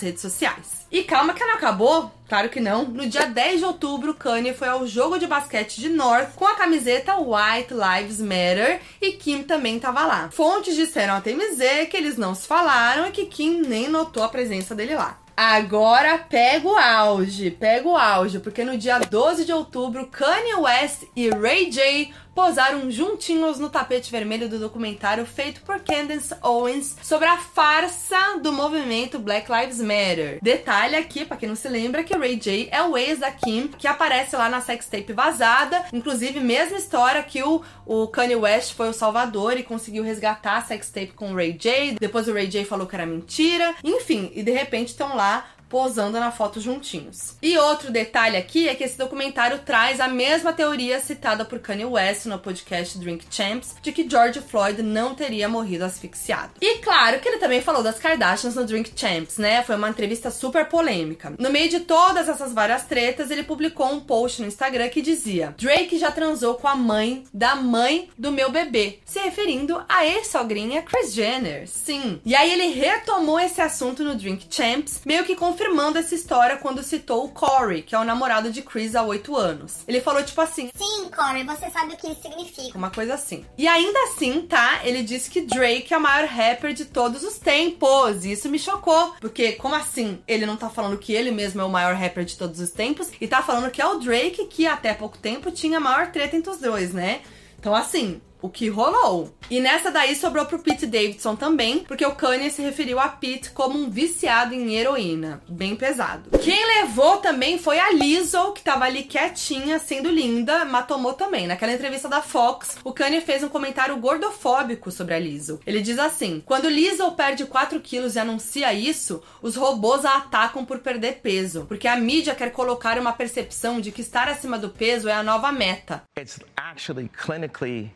redes 0.00 0.22
sociais. 0.22 0.86
E 0.90 1.04
calma 1.04 1.34
que 1.34 1.44
não 1.44 1.54
acabou, 1.54 2.10
Claro 2.30 2.48
que 2.48 2.60
não. 2.60 2.84
No 2.84 3.08
dia 3.08 3.26
10 3.26 3.58
de 3.58 3.64
outubro, 3.64 4.14
Kanye 4.14 4.54
foi 4.54 4.68
ao 4.68 4.86
jogo 4.86 5.18
de 5.18 5.26
basquete 5.26 5.80
de 5.80 5.88
North 5.88 6.36
com 6.36 6.46
a 6.46 6.54
camiseta 6.54 7.16
White 7.16 7.74
Lives 7.74 8.20
Matter 8.20 8.80
e 9.02 9.10
Kim 9.14 9.42
também 9.42 9.74
estava 9.74 10.06
lá. 10.06 10.30
Fontes 10.30 10.76
disseram 10.76 11.14
a 11.16 11.20
TMZ 11.20 11.88
que 11.90 11.96
eles 11.96 12.16
não 12.16 12.32
se 12.32 12.46
falaram 12.46 13.08
e 13.08 13.10
que 13.10 13.26
Kim 13.26 13.62
nem 13.62 13.88
notou 13.88 14.22
a 14.22 14.28
presença 14.28 14.76
dele 14.76 14.94
lá. 14.94 15.18
Agora 15.36 16.18
pega 16.18 16.68
o 16.68 16.76
auge, 16.76 17.50
pega 17.50 17.88
o 17.88 17.96
auge, 17.96 18.38
porque 18.38 18.62
no 18.62 18.78
dia 18.78 19.00
12 19.00 19.44
de 19.44 19.52
outubro, 19.52 20.06
Kanye 20.06 20.54
West 20.54 21.02
e 21.16 21.30
Ray 21.30 21.68
J 21.68 22.12
posaram 22.34 22.90
juntinhos 22.90 23.58
no 23.58 23.70
tapete 23.70 24.10
vermelho 24.10 24.48
do 24.48 24.58
documentário 24.58 25.24
feito 25.26 25.60
por 25.62 25.80
Candace 25.80 26.34
Owens 26.42 26.96
sobre 27.02 27.26
a 27.26 27.36
farsa 27.36 28.38
do 28.42 28.52
movimento 28.52 29.18
Black 29.18 29.50
Lives 29.50 29.80
Matter. 29.80 30.38
Detalhe 30.42 30.96
aqui, 30.96 31.24
para 31.24 31.36
quem 31.36 31.48
não 31.48 31.56
se 31.56 31.68
lembra, 31.68 32.04
que 32.04 32.16
Ray 32.16 32.36
J 32.36 32.68
é 32.70 32.82
o 32.82 32.96
ex 32.96 33.18
da 33.18 33.30
Kim, 33.30 33.68
que 33.68 33.86
aparece 33.86 34.36
lá 34.36 34.48
na 34.48 34.60
sextape 34.60 35.12
vazada, 35.12 35.84
inclusive 35.92 36.40
mesma 36.40 36.78
história 36.78 37.22
que 37.22 37.42
o, 37.42 37.62
o 37.86 38.06
Kanye 38.08 38.36
West 38.36 38.74
foi 38.74 38.88
o 38.88 38.94
salvador 38.94 39.58
e 39.58 39.62
conseguiu 39.62 40.02
resgatar 40.02 40.56
a 40.56 40.62
sextape 40.62 41.12
com 41.12 41.32
o 41.32 41.36
Ray 41.36 41.52
J. 41.52 41.96
Depois 42.00 42.28
o 42.28 42.32
Ray 42.32 42.46
J 42.46 42.64
falou 42.64 42.86
que 42.86 42.94
era 42.94 43.06
mentira. 43.06 43.74
Enfim, 43.82 44.30
e 44.34 44.42
de 44.42 44.50
repente 44.50 44.88
estão 44.88 45.16
lá 45.16 45.46
posando 45.70 46.18
na 46.18 46.32
foto 46.32 46.60
juntinhos. 46.60 47.36
E 47.40 47.56
outro 47.56 47.90
detalhe 47.90 48.36
aqui 48.36 48.68
é 48.68 48.74
que 48.74 48.84
esse 48.84 48.98
documentário 48.98 49.60
traz 49.60 50.00
a 50.00 50.08
mesma 50.08 50.52
teoria 50.52 51.00
citada 51.00 51.44
por 51.44 51.60
Kanye 51.60 51.84
West 51.84 52.26
no 52.26 52.38
podcast 52.38 52.98
Drink 52.98 53.24
Champs, 53.30 53.76
de 53.80 53.92
que 53.92 54.08
George 54.08 54.40
Floyd 54.40 54.82
não 54.82 55.14
teria 55.14 55.48
morrido 55.48 55.84
asfixiado. 55.84 56.54
E 56.60 56.78
claro 56.78 57.20
que 57.20 57.28
ele 57.28 57.38
também 57.38 57.62
falou 57.62 57.82
das 57.82 57.98
Kardashians 57.98 58.56
no 58.56 58.66
Drink 58.66 58.92
Champs, 58.96 59.38
né? 59.38 59.62
Foi 59.62 59.76
uma 59.76 59.88
entrevista 59.88 60.30
super 60.30 60.66
polêmica. 60.66 61.32
No 61.38 61.50
meio 61.50 61.70
de 61.70 61.80
todas 61.80 62.28
essas 62.28 62.52
várias 62.52 62.84
tretas, 62.84 63.30
ele 63.30 63.44
publicou 63.44 63.86
um 63.86 64.00
post 64.00 64.42
no 64.42 64.48
Instagram 64.48 64.88
que 64.88 65.00
dizia: 65.00 65.54
Drake 65.56 65.98
já 65.98 66.10
transou 66.10 66.56
com 66.56 66.66
a 66.66 66.74
mãe 66.74 67.24
da 67.32 67.54
mãe 67.54 68.10
do 68.18 68.32
meu 68.32 68.50
bebê, 68.50 68.98
se 69.04 69.20
referindo 69.20 69.80
a 69.88 70.04
ex-sogrinha 70.04 70.82
Kris 70.82 71.14
Jenner. 71.14 71.68
Sim. 71.68 72.20
E 72.24 72.34
aí 72.34 72.52
ele 72.52 72.74
retomou 72.74 73.38
esse 73.38 73.60
assunto 73.60 74.02
no 74.02 74.16
Drink 74.16 74.46
Champs, 74.50 75.02
meio 75.04 75.24
que 75.24 75.36
confirmando 75.36 75.59
confirmando 75.60 75.98
essa 75.98 76.14
história 76.14 76.56
quando 76.56 76.82
citou 76.82 77.24
o 77.24 77.28
Corey, 77.28 77.82
que 77.82 77.94
é 77.94 77.98
o 77.98 78.04
namorado 78.04 78.50
de 78.50 78.62
Chris 78.62 78.96
há 78.96 79.02
8 79.02 79.36
anos. 79.36 79.84
Ele 79.86 80.00
falou 80.00 80.22
tipo 80.24 80.40
assim: 80.40 80.70
Sim, 80.74 81.10
Corey, 81.14 81.44
você 81.44 81.68
sabe 81.70 81.92
o 81.92 81.96
que 81.98 82.08
isso 82.10 82.22
significa. 82.22 82.78
Uma 82.78 82.90
coisa 82.90 83.12
assim. 83.14 83.44
E 83.58 83.68
ainda 83.68 83.98
assim, 84.04 84.40
tá? 84.42 84.80
Ele 84.84 85.02
disse 85.02 85.28
que 85.28 85.42
Drake 85.42 85.92
é 85.92 85.98
o 85.98 86.00
maior 86.00 86.26
rapper 86.26 86.72
de 86.72 86.86
todos 86.86 87.22
os 87.22 87.38
tempos. 87.38 88.24
E 88.24 88.32
isso 88.32 88.48
me 88.48 88.58
chocou. 88.58 89.14
Porque, 89.20 89.52
como 89.52 89.74
assim? 89.74 90.22
Ele 90.26 90.46
não 90.46 90.56
tá 90.56 90.70
falando 90.70 90.96
que 90.96 91.12
ele 91.12 91.30
mesmo 91.30 91.60
é 91.60 91.64
o 91.64 91.70
maior 91.70 91.94
rapper 91.94 92.24
de 92.24 92.36
todos 92.36 92.58
os 92.58 92.70
tempos 92.70 93.10
e 93.20 93.28
tá 93.28 93.42
falando 93.42 93.70
que 93.70 93.82
é 93.82 93.86
o 93.86 93.98
Drake 93.98 94.46
que 94.46 94.66
até 94.66 94.94
pouco 94.94 95.18
tempo 95.18 95.50
tinha 95.50 95.76
a 95.76 95.80
maior 95.80 96.10
treta 96.10 96.36
entre 96.36 96.50
os 96.50 96.58
dois, 96.58 96.94
né? 96.94 97.20
Então, 97.58 97.74
assim, 97.74 98.22
o 98.40 98.48
que 98.48 98.68
rolou. 98.68 99.34
E 99.50 99.60
nessa 99.60 99.90
daí 99.90 100.14
sobrou 100.14 100.46
pro 100.46 100.60
Pete 100.60 100.86
Davidson 100.86 101.34
também, 101.34 101.80
porque 101.80 102.06
o 102.06 102.14
Kanye 102.14 102.50
se 102.50 102.62
referiu 102.62 103.00
a 103.00 103.08
Pete 103.08 103.50
como 103.50 103.78
um 103.78 103.90
viciado 103.90 104.54
em 104.54 104.76
heroína. 104.76 105.42
Bem 105.48 105.74
pesado. 105.74 106.38
Quem 106.38 106.64
levou 106.78 107.16
também 107.16 107.58
foi 107.58 107.78
a 107.78 107.90
Lizzo, 107.92 108.52
que 108.52 108.62
tava 108.62 108.84
ali 108.84 109.02
quietinha, 109.02 109.78
sendo 109.78 110.10
linda, 110.10 110.64
mas 110.64 110.86
tomou 110.86 111.14
também. 111.14 111.46
Naquela 111.46 111.72
entrevista 111.72 112.08
da 112.08 112.22
Fox, 112.22 112.78
o 112.84 112.92
Kanye 112.92 113.20
fez 113.20 113.42
um 113.42 113.48
comentário 113.48 113.96
gordofóbico 113.96 114.90
sobre 114.90 115.14
a 115.14 115.18
Lizzo. 115.18 115.60
Ele 115.66 115.80
diz 115.80 115.98
assim: 115.98 116.42
Quando 116.46 116.68
Lizzo 116.68 117.10
perde 117.12 117.44
4 117.44 117.80
quilos 117.80 118.14
e 118.14 118.18
anuncia 118.18 118.72
isso, 118.72 119.22
os 119.42 119.56
robôs 119.56 120.04
a 120.04 120.16
atacam 120.16 120.64
por 120.64 120.78
perder 120.78 121.20
peso, 121.22 121.64
porque 121.66 121.88
a 121.88 121.96
mídia 121.96 122.34
quer 122.34 122.50
colocar 122.52 122.98
uma 122.98 123.12
percepção 123.12 123.80
de 123.80 123.90
que 123.90 124.00
estar 124.00 124.28
acima 124.28 124.58
do 124.58 124.68
peso 124.68 125.08
é 125.08 125.12
a 125.12 125.22
nova 125.22 125.50
meta. 125.50 126.02
It's 126.18 126.38
actually 126.56 127.08
clinically 127.08 127.90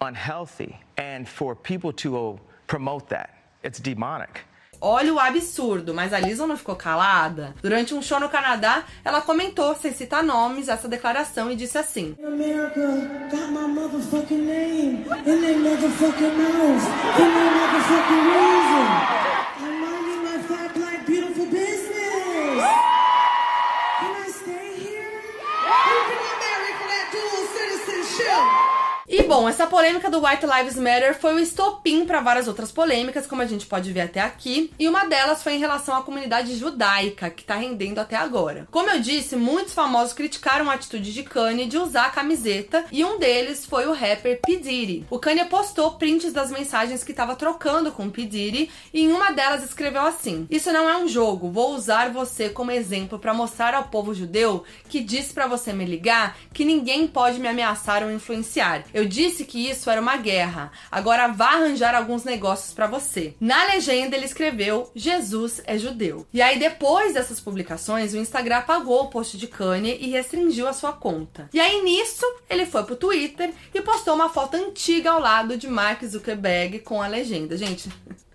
unhealthy. 0.00 0.76
And 0.96 1.28
for 1.28 1.54
people 1.54 1.92
to 1.94 2.38
promote 2.66 3.08
that, 3.10 3.30
it's 3.62 3.80
demonic. 3.80 4.40
Olha 4.82 5.12
o 5.12 5.18
absurdo, 5.20 5.92
mas 5.92 6.10
a 6.14 6.18
Lizzo 6.18 6.46
não 6.46 6.56
ficou 6.56 6.74
calada. 6.74 7.54
Durante 7.60 7.92
um 7.92 8.00
show 8.00 8.18
no 8.18 8.30
Canadá, 8.30 8.84
ela 9.04 9.20
comentou, 9.20 9.74
sem 9.74 9.92
citar 9.92 10.22
nomes, 10.22 10.68
essa 10.70 10.88
declaração 10.88 11.50
e 11.50 11.56
disse 11.56 11.76
assim: 11.76 12.16
America 12.26 12.80
got 13.30 13.50
my 13.50 13.68
motherfucking 13.68 14.38
name 14.46 15.04
in 15.26 15.40
their 15.42 15.58
motherfucking 15.58 16.34
mouth, 16.34 16.82
in 17.18 17.30
their 17.34 17.50
motherfucking 17.52 18.24
reason. 18.24 18.86
I'm 19.60 19.80
minding 19.82 20.22
my 20.24 20.38
fat 20.48 20.72
black 20.74 21.04
beautiful 21.04 21.44
business. 21.44 22.64
Can 24.00 24.14
I 24.16 24.30
stay 24.30 24.76
here? 24.78 26.19
E 29.12 29.24
bom, 29.24 29.48
essa 29.48 29.66
polêmica 29.66 30.08
do 30.08 30.24
White 30.24 30.46
Lives 30.46 30.76
Matter 30.76 31.18
foi 31.18 31.34
o 31.34 31.40
estopim 31.40 32.06
para 32.06 32.20
várias 32.20 32.46
outras 32.46 32.70
polêmicas, 32.70 33.26
como 33.26 33.42
a 33.42 33.46
gente 33.46 33.66
pode 33.66 33.92
ver 33.92 34.02
até 34.02 34.20
aqui, 34.20 34.72
e 34.78 34.86
uma 34.86 35.04
delas 35.04 35.42
foi 35.42 35.54
em 35.54 35.58
relação 35.58 35.96
à 35.96 36.02
comunidade 36.02 36.54
judaica, 36.54 37.28
que 37.28 37.42
tá 37.42 37.56
rendendo 37.56 37.98
até 37.98 38.14
agora. 38.14 38.68
Como 38.70 38.88
eu 38.88 39.00
disse, 39.00 39.34
muitos 39.34 39.74
famosos 39.74 40.12
criticaram 40.12 40.70
a 40.70 40.74
atitude 40.74 41.12
de 41.12 41.24
Kanye 41.24 41.66
de 41.66 41.76
usar 41.76 42.04
a 42.04 42.10
camiseta, 42.10 42.84
e 42.92 43.04
um 43.04 43.18
deles 43.18 43.66
foi 43.66 43.88
o 43.88 43.92
rapper 43.92 44.40
P. 44.46 44.58
Diddy. 44.58 45.04
O 45.10 45.18
Kanye 45.18 45.44
postou 45.46 45.90
prints 45.98 46.32
das 46.32 46.52
mensagens 46.52 47.02
que 47.02 47.10
estava 47.10 47.34
trocando 47.34 47.90
com 47.90 48.08
P. 48.08 48.24
Diddy, 48.26 48.70
e 48.94 49.02
em 49.02 49.10
uma 49.10 49.32
delas 49.32 49.64
escreveu 49.64 50.02
assim: 50.02 50.46
Isso 50.48 50.72
não 50.72 50.88
é 50.88 50.96
um 50.96 51.08
jogo, 51.08 51.50
vou 51.50 51.74
usar 51.74 52.12
você 52.12 52.48
como 52.48 52.70
exemplo 52.70 53.18
para 53.18 53.34
mostrar 53.34 53.74
ao 53.74 53.88
povo 53.88 54.14
judeu 54.14 54.62
que 54.88 55.00
disse 55.00 55.34
para 55.34 55.48
você 55.48 55.72
me 55.72 55.84
ligar 55.84 56.38
que 56.54 56.64
ninguém 56.64 57.08
pode 57.08 57.40
me 57.40 57.48
ameaçar 57.48 58.04
ou 58.04 58.12
influenciar. 58.12 58.84
Eu 58.99 58.99
disse 59.04 59.44
que 59.44 59.68
isso 59.68 59.90
era 59.90 60.00
uma 60.00 60.16
guerra. 60.16 60.72
Agora 60.90 61.28
vá 61.28 61.54
arranjar 61.54 61.94
alguns 61.94 62.24
negócios 62.24 62.72
para 62.72 62.86
você. 62.86 63.34
Na 63.40 63.64
legenda 63.64 64.16
ele 64.16 64.26
escreveu: 64.26 64.90
Jesus 64.94 65.62
é 65.64 65.78
judeu. 65.78 66.26
E 66.32 66.40
aí 66.40 66.58
depois 66.58 67.14
dessas 67.14 67.40
publicações, 67.40 68.12
o 68.12 68.18
Instagram 68.18 68.58
apagou 68.58 69.04
o 69.04 69.10
post 69.10 69.36
de 69.36 69.46
Kanye 69.46 69.98
e 70.00 70.10
restringiu 70.10 70.66
a 70.66 70.72
sua 70.72 70.92
conta. 70.92 71.48
E 71.52 71.60
aí 71.60 71.82
nisso, 71.82 72.24
ele 72.48 72.66
foi 72.66 72.82
pro 72.84 72.96
Twitter 72.96 73.52
e 73.74 73.80
postou 73.80 74.14
uma 74.14 74.28
foto 74.28 74.56
antiga 74.56 75.10
ao 75.10 75.20
lado 75.20 75.56
de 75.56 75.68
Mark 75.68 76.02
Zuckerberg 76.04 76.80
com 76.80 77.02
a 77.02 77.06
legenda. 77.06 77.56
Gente, 77.56 77.88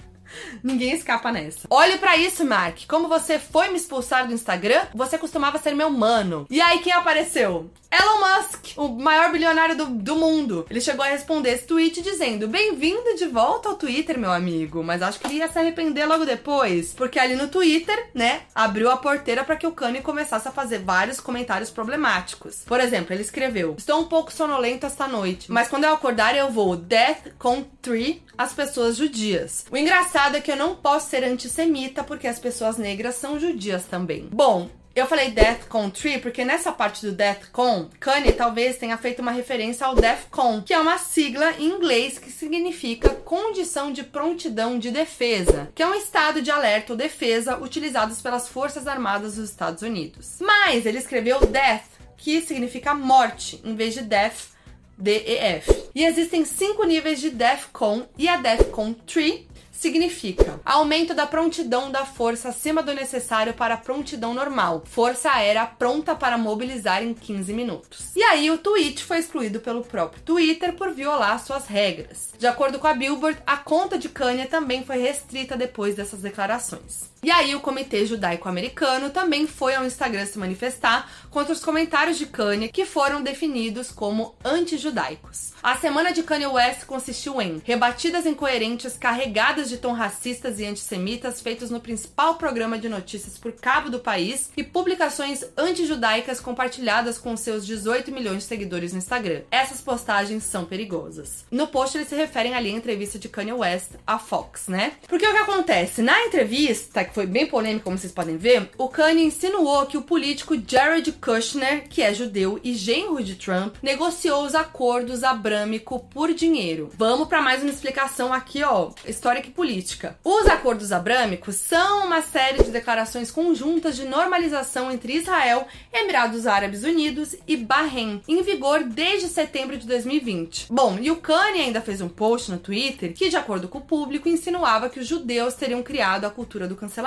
Ninguém 0.63 0.93
escapa 0.93 1.31
nessa. 1.31 1.67
Olhe 1.69 1.97
para 1.97 2.17
isso, 2.17 2.45
Mark. 2.45 2.79
Como 2.87 3.07
você 3.07 3.39
foi 3.39 3.69
me 3.69 3.77
expulsar 3.77 4.27
do 4.27 4.33
Instagram, 4.33 4.81
você 4.93 5.17
costumava 5.17 5.59
ser 5.59 5.75
meu 5.75 5.89
mano. 5.89 6.45
E 6.49 6.61
aí 6.61 6.79
quem 6.79 6.93
apareceu? 6.93 7.69
Elon 7.91 8.19
Musk, 8.19 8.77
o 8.77 8.89
maior 8.89 9.31
bilionário 9.31 9.77
do, 9.77 9.85
do 9.85 10.15
mundo. 10.17 10.65
Ele 10.69 10.81
chegou 10.81 11.05
a 11.05 11.07
responder 11.07 11.51
esse 11.51 11.65
tweet 11.65 12.01
dizendo: 12.01 12.47
Bem-vindo 12.47 13.15
de 13.15 13.25
volta 13.25 13.69
ao 13.69 13.75
Twitter, 13.75 14.19
meu 14.19 14.31
amigo. 14.31 14.83
Mas 14.83 15.01
acho 15.01 15.19
que 15.19 15.27
ele 15.27 15.35
ia 15.35 15.47
se 15.47 15.57
arrepender 15.57 16.05
logo 16.05 16.25
depois. 16.25 16.93
Porque 16.93 17.17
ali 17.19 17.35
no 17.35 17.47
Twitter, 17.47 18.09
né, 18.13 18.41
abriu 18.53 18.91
a 18.91 18.97
porteira 18.97 19.43
para 19.45 19.55
que 19.55 19.67
o 19.67 19.71
Kanye 19.71 20.01
começasse 20.01 20.47
a 20.47 20.51
fazer 20.51 20.79
vários 20.79 21.21
comentários 21.21 21.69
problemáticos. 21.69 22.63
Por 22.65 22.81
exemplo, 22.81 23.13
ele 23.13 23.21
escreveu: 23.21 23.75
Estou 23.77 24.01
um 24.01 24.05
pouco 24.05 24.33
sonolento 24.33 24.85
esta 24.85 25.07
noite, 25.07 25.49
mas 25.49 25.69
quando 25.69 25.85
eu 25.85 25.93
acordar 25.93 26.35
eu 26.35 26.49
vou 26.49 26.75
Death 26.75 27.33
con 27.37 27.63
Tree 27.81 28.21
as 28.37 28.51
pessoas 28.51 28.97
judias. 28.97 29.65
O 29.71 29.77
engraçado 29.77 30.24
é 30.33 30.41
que 30.41 30.51
eu 30.51 30.55
não 30.55 30.75
posso 30.75 31.09
ser 31.09 31.23
antissemita 31.23 32.03
porque 32.03 32.27
as 32.27 32.39
pessoas 32.39 32.77
negras 32.77 33.15
são 33.15 33.39
judias 33.39 33.85
também. 33.85 34.27
Bom, 34.31 34.67
eu 34.95 35.05
falei 35.05 35.29
Deathcon 35.29 35.89
Tree 35.89 36.19
porque 36.19 36.45
nessa 36.45 36.71
parte 36.71 37.05
do 37.05 37.11
Deathcon, 37.11 37.89
Kanye 37.99 38.31
talvez 38.31 38.77
tenha 38.77 38.97
feito 38.97 39.21
uma 39.21 39.31
referência 39.31 39.85
ao 39.85 39.93
Defcon, 39.93 40.61
que 40.61 40.73
é 40.73 40.79
uma 40.79 40.97
sigla 40.97 41.51
em 41.59 41.65
inglês 41.65 42.17
que 42.17 42.31
significa 42.31 43.09
Condição 43.09 43.91
de 43.91 44.03
Prontidão 44.05 44.79
de 44.79 44.91
Defesa, 44.91 45.69
que 45.75 45.83
é 45.83 45.87
um 45.87 45.95
estado 45.95 46.41
de 46.41 46.49
alerta 46.49 46.93
ou 46.93 46.97
defesa 46.97 47.57
utilizados 47.57 48.21
pelas 48.21 48.47
Forças 48.47 48.87
Armadas 48.87 49.35
dos 49.35 49.49
Estados 49.49 49.81
Unidos. 49.83 50.37
Mas 50.39 50.85
ele 50.85 50.99
escreveu 50.99 51.45
Death, 51.45 51.83
que 52.15 52.39
significa 52.39 52.95
morte, 52.95 53.59
em 53.65 53.75
vez 53.75 53.93
de 53.93 54.01
Death, 54.01 54.55
D-E-F. 54.97 55.89
E 55.93 56.05
existem 56.05 56.45
cinco 56.45 56.85
níveis 56.85 57.19
de 57.19 57.31
Defcon 57.31 58.07
e 58.17 58.29
a 58.29 58.37
Defcon 58.37 58.93
3 58.93 59.54
significa 59.77 60.59
aumento 60.65 61.13
da 61.13 61.27
prontidão 61.27 61.91
da 61.91 62.05
força 62.05 62.49
acima 62.49 62.81
do 62.81 62.93
necessário 62.93 63.53
para 63.53 63.75
a 63.75 63.77
prontidão 63.77 64.33
normal, 64.33 64.83
força 64.85 65.31
aérea 65.31 65.65
pronta 65.65 66.15
para 66.15 66.37
mobilizar 66.37 67.03
em 67.03 67.13
15 67.13 67.53
minutos. 67.53 68.15
E 68.15 68.23
aí 68.23 68.49
o 68.49 68.57
tweet 68.57 69.03
foi 69.03 69.19
excluído 69.19 69.59
pelo 69.59 69.83
próprio 69.83 70.23
Twitter 70.23 70.73
por 70.73 70.91
violar 70.91 71.43
suas 71.43 71.67
regras. 71.67 72.33
De 72.37 72.47
acordo 72.47 72.79
com 72.79 72.87
a 72.87 72.93
Billboard, 72.93 73.39
a 73.45 73.57
conta 73.57 73.97
de 73.97 74.09
Kanye 74.09 74.45
também 74.45 74.83
foi 74.83 74.97
restrita 74.97 75.55
depois 75.55 75.95
dessas 75.95 76.21
declarações. 76.21 77.14
E 77.25 77.31
aí 77.31 77.55
o 77.55 77.59
Comitê 77.59 78.05
Judaico-Americano 78.05 79.09
também 79.09 79.47
foi 79.47 79.73
ao 79.73 79.83
Instagram 79.83 80.27
se 80.27 80.37
manifestar 80.37 81.09
contra 81.31 81.53
os 81.53 81.65
comentários 81.65 82.19
de 82.19 82.27
Kanye 82.27 82.69
que 82.69 82.85
foram 82.85 83.19
definidos 83.19 83.89
como 83.89 84.35
anti-judaicos. 84.45 85.51
A 85.63 85.75
semana 85.75 86.13
de 86.13 86.21
Kanye 86.21 86.45
West 86.45 86.85
consistiu 86.85 87.41
em 87.41 87.59
rebatidas 87.65 88.27
incoerentes 88.27 88.95
carregadas 88.95 89.69
de 89.69 89.77
tom 89.77 89.93
racistas 89.93 90.59
e 90.59 90.65
antissemitas 90.65 91.41
feitos 91.41 91.71
no 91.71 91.79
principal 91.79 92.35
programa 92.35 92.77
de 92.77 92.87
notícias 92.87 93.39
por 93.39 93.53
cabo 93.53 93.89
do 93.89 93.99
país 93.99 94.51
e 94.55 94.63
publicações 94.63 95.43
anti-judaicas 95.57 96.39
compartilhadas 96.39 97.17
com 97.17 97.35
seus 97.35 97.65
18 97.65 98.11
milhões 98.11 98.43
de 98.43 98.43
seguidores 98.43 98.91
no 98.91 98.99
Instagram. 98.99 99.41
Essas 99.49 99.81
postagens 99.81 100.43
são 100.43 100.63
perigosas. 100.63 101.43
No 101.49 101.65
post 101.65 101.97
eles 101.97 102.09
se 102.09 102.15
referem 102.15 102.53
ali 102.53 102.69
à 102.69 102.77
entrevista 102.77 103.17
de 103.17 103.29
Kanye 103.29 103.53
West 103.53 103.93
à 104.05 104.19
Fox, 104.19 104.67
né? 104.67 104.93
Porque 105.07 105.27
o 105.27 105.31
que 105.31 105.37
acontece? 105.37 106.03
Na 106.03 106.21
entrevista 106.21 107.03
foi 107.15 107.25
bem 107.25 107.45
polêmico, 107.45 107.85
como 107.85 107.97
vocês 107.97 108.11
podem 108.11 108.35
ver, 108.35 108.69
o 108.77 108.89
Kanye 108.89 109.23
insinuou 109.23 109.85
que 109.85 109.95
o 109.97 110.01
político 110.01 110.61
Jared 110.67 111.09
Kushner, 111.13 111.87
que 111.87 112.01
é 112.01 112.13
judeu 112.13 112.59
e 112.61 112.73
genro 112.73 113.23
de 113.23 113.35
Trump, 113.35 113.77
negociou 113.81 114.43
os 114.43 114.53
acordos 114.53 115.23
abrâmico 115.23 115.97
por 116.13 116.33
dinheiro. 116.33 116.91
Vamos 116.97 117.29
para 117.29 117.41
mais 117.41 117.63
uma 117.63 117.71
explicação 117.71 118.33
aqui, 118.33 118.61
ó, 118.65 118.89
histórica 119.07 119.47
e 119.47 119.51
política. 119.51 120.19
Os 120.25 120.45
acordos 120.47 120.91
abrâmicos 120.91 121.55
são 121.55 122.05
uma 122.05 122.21
série 122.21 122.61
de 122.61 122.69
declarações 122.69 123.31
conjuntas 123.31 123.95
de 123.95 124.03
normalização 124.03 124.91
entre 124.91 125.13
Israel, 125.13 125.65
Emirados 125.93 126.45
Árabes 126.45 126.83
Unidos 126.83 127.33
e 127.47 127.55
Bahrein, 127.55 128.21
em 128.27 128.41
vigor 128.41 128.83
desde 128.83 129.29
setembro 129.29 129.77
de 129.77 129.87
2020. 129.87 130.67
Bom, 130.69 130.97
e 131.01 131.09
o 131.09 131.15
Kanye 131.15 131.61
ainda 131.61 131.79
fez 131.79 132.01
um 132.01 132.09
post 132.09 132.51
no 132.51 132.57
Twitter 132.57 133.13
que, 133.13 133.29
de 133.29 133.37
acordo 133.37 133.69
com 133.69 133.77
o 133.77 133.85
público, 133.85 134.27
insinuava 134.27 134.89
que 134.89 134.99
os 134.99 135.07
judeus 135.07 135.53
teriam 135.53 135.81
criado 135.81 136.25
a 136.25 136.29
cultura 136.29 136.67
do 136.67 136.75
cancelamento. 136.75 137.04